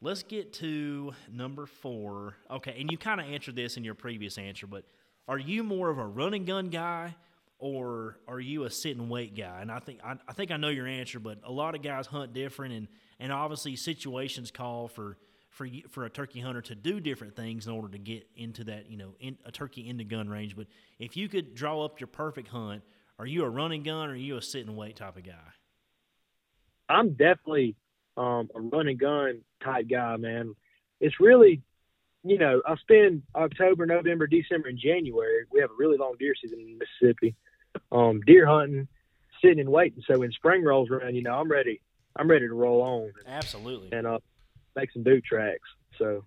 [0.00, 2.36] let's get to number four.
[2.50, 4.84] Okay, and you kind of answered this in your previous answer, but
[5.28, 7.14] are you more of a running gun guy
[7.58, 9.60] or are you a sit and wait guy?
[9.60, 12.06] And I think I, I, think I know your answer, but a lot of guys
[12.06, 15.18] hunt different, and and obviously situations call for
[15.50, 18.90] for for a turkey hunter to do different things in order to get into that
[18.90, 20.56] you know in, a turkey into gun range.
[20.56, 20.66] But
[20.98, 22.82] if you could draw up your perfect hunt,
[23.18, 25.32] are you a running gun or are you a sit and wait type of guy?
[26.88, 27.76] I'm definitely
[28.16, 30.54] um, a running gun type guy, man.
[31.00, 31.62] It's really
[32.22, 35.46] you know, I spend October, November, December, and January.
[35.50, 37.34] We have a really long deer season in Mississippi
[37.92, 38.88] um, deer hunting,
[39.42, 40.02] sitting and waiting.
[40.06, 41.80] So when spring rolls around, you know, I'm ready.
[42.16, 43.12] I'm ready to roll on.
[43.26, 43.90] Absolutely.
[43.92, 44.18] And uh,
[44.76, 45.68] make some boot tracks.
[45.98, 46.24] So,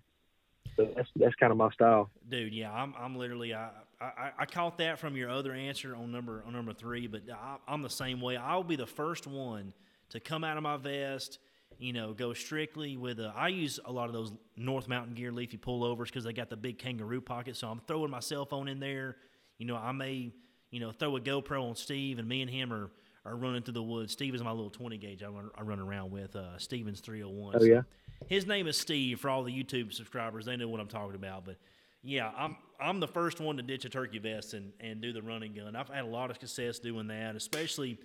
[0.76, 2.10] so that's that's kind of my style.
[2.28, 3.70] Dude, yeah, I'm I'm literally I,
[4.00, 7.56] I I caught that from your other answer on number on number three, but I,
[7.66, 8.36] I'm the same way.
[8.36, 9.72] I'll be the first one
[10.10, 11.38] to come out of my vest
[11.76, 13.32] you know, go strictly with a.
[13.34, 16.56] I use a lot of those North Mountain Gear leafy pullovers because they got the
[16.56, 17.56] big kangaroo pocket.
[17.56, 19.16] So I'm throwing my cell phone in there.
[19.58, 20.30] You know, I may
[20.74, 22.90] you know, throw a GoPro on Steve, and me and him are,
[23.24, 24.12] are running through the woods.
[24.12, 27.54] Steve is my little 20 gauge I run, I run around with, uh, Stevens 301.
[27.56, 27.82] Oh, yeah.
[28.26, 30.46] His name is Steve for all the YouTube subscribers.
[30.46, 31.44] They know what I'm talking about.
[31.44, 31.56] But
[32.02, 35.22] yeah, I'm I'm the first one to ditch a turkey vest and, and do the
[35.22, 35.76] running gun.
[35.76, 37.98] I've had a lot of success doing that, especially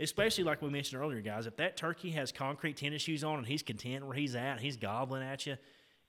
[0.00, 1.46] especially like we mentioned earlier, guys.
[1.46, 4.76] If that turkey has concrete tennis shoes on and he's content where he's at, he's
[4.76, 5.56] gobbling at you.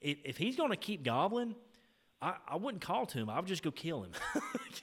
[0.02, 1.56] If, if he's going to keep gobbling,
[2.22, 3.30] I, I wouldn't call to him.
[3.30, 4.12] I would just go kill him.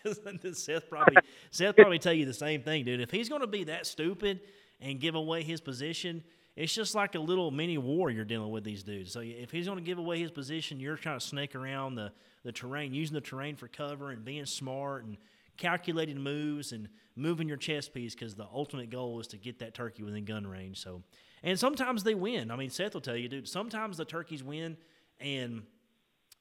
[0.55, 1.17] Seth probably
[1.51, 3.01] Seth probably tell you the same thing, dude.
[3.01, 4.41] If he's going to be that stupid
[4.81, 6.23] and give away his position,
[6.57, 9.13] it's just like a little mini war you're dealing with these dudes.
[9.13, 12.13] So if he's going to give away his position, you're trying to snake around the
[12.45, 15.17] the terrain, using the terrain for cover and being smart and
[15.57, 19.75] calculating moves and moving your chess piece because the ultimate goal is to get that
[19.75, 20.81] turkey within gun range.
[20.83, 21.03] So,
[21.43, 22.51] and sometimes they win.
[22.51, 23.49] I mean, Seth will tell you, dude.
[23.49, 24.77] Sometimes the turkeys win,
[25.21, 25.63] and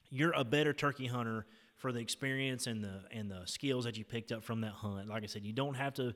[0.09, 1.45] you're a better turkey hunter
[1.78, 5.07] for the experience and the and the skills that you picked up from that hunt.
[5.09, 6.14] Like I said, you don't have to,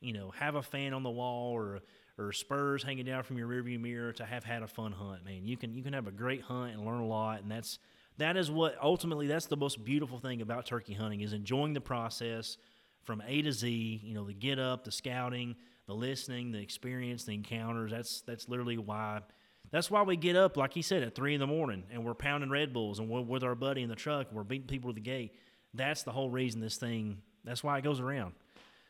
[0.00, 1.80] you know, have a fan on the wall or
[2.20, 5.44] or spurs hanging down from your rearview mirror to have had a fun hunt, man.
[5.44, 7.78] You can you can have a great hunt and learn a lot, and that's
[8.18, 11.80] that is what ultimately that's the most beautiful thing about turkey hunting is enjoying the
[11.80, 12.58] process
[13.02, 14.00] from A to Z.
[14.04, 15.56] You know, the get up, the scouting,
[15.86, 17.90] the listening, the experience, the encounters.
[17.90, 19.22] That's that's literally why
[19.70, 22.14] that's why we get up, like he said, at three in the morning and we're
[22.14, 24.90] pounding Red Bulls and we're with our buddy in the truck and we're beating people
[24.90, 25.34] to the gate.
[25.74, 28.34] That's the whole reason this thing, that's why it goes around.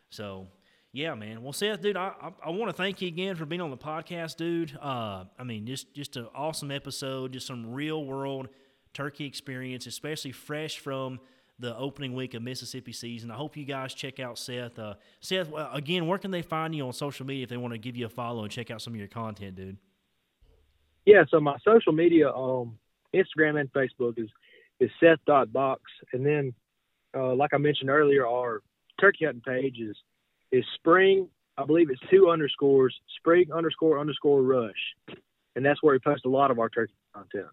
[0.08, 0.48] So,
[0.92, 1.42] yeah, man.
[1.42, 3.76] Well, Seth, dude, I, I, I want to thank you again for being on the
[3.76, 4.76] podcast, dude.
[4.80, 8.48] Uh, I mean, just, just an awesome episode, just some real world
[8.92, 11.20] turkey experience, especially fresh from
[11.58, 13.30] the opening week of Mississippi season.
[13.30, 14.78] I hope you guys check out Seth.
[14.78, 17.78] Uh, Seth, again, where can they find you on social media if they want to
[17.78, 19.76] give you a follow and check out some of your content, dude?
[21.06, 22.78] yeah, so my social media, um,
[23.14, 24.28] Instagram and Facebook is
[24.78, 25.82] is Seth.box.
[26.12, 26.54] And then,
[27.14, 28.62] uh, like I mentioned earlier, our
[28.98, 29.96] turkey hunting page is
[30.52, 31.28] is spring.
[31.56, 35.18] I believe it's two underscores, spring underscore underscore rush,
[35.56, 37.46] and that's where we post a lot of our turkey content.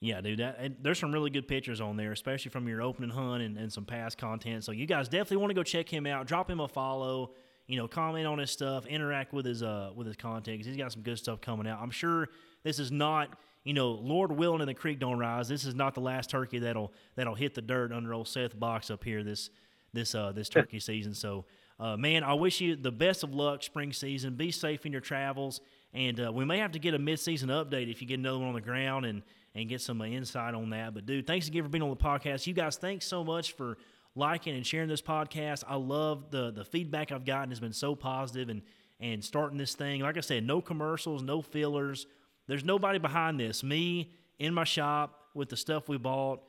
[0.00, 3.42] Yeah, dude, that, there's some really good pictures on there, especially from your opening hunt
[3.42, 4.62] and, and some past content.
[4.62, 6.26] So you guys definitely want to go check him out.
[6.26, 7.32] Drop him a follow.
[7.66, 10.76] You know, comment on his stuff, interact with his uh with his content because he's
[10.76, 11.80] got some good stuff coming out.
[11.80, 12.28] I'm sure
[12.62, 13.36] this is not
[13.66, 15.48] you know, Lord willing and the creek don't rise.
[15.48, 18.92] This is not the last turkey that'll that'll hit the dirt under old Seth box
[18.92, 19.50] up here this
[19.92, 21.14] this uh this turkey season.
[21.14, 21.46] So,
[21.78, 24.34] uh, man, I wish you the best of luck spring season.
[24.34, 25.60] Be safe in your travels,
[25.92, 28.48] and uh, we may have to get a mid-season update if you get another one
[28.48, 29.22] on the ground and
[29.54, 30.94] and get some uh, insight on that.
[30.94, 32.46] But dude, thanks again for being on the podcast.
[32.46, 33.78] You guys, thanks so much for
[34.14, 35.64] liking and sharing this podcast.
[35.66, 38.62] I love the the feedback I've gotten has been so positive and
[39.00, 40.00] and starting this thing.
[40.00, 42.06] Like I said, no commercials, no fillers
[42.46, 43.62] there's nobody behind this.
[43.62, 46.42] Me in my shop with the stuff we bought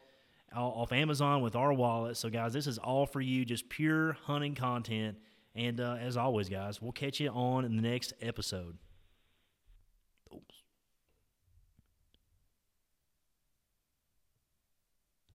[0.55, 2.17] off Amazon with our wallet.
[2.17, 5.17] So, guys, this is all for you, just pure hunting content.
[5.55, 8.77] And uh, as always, guys, we'll catch you on in the next episode.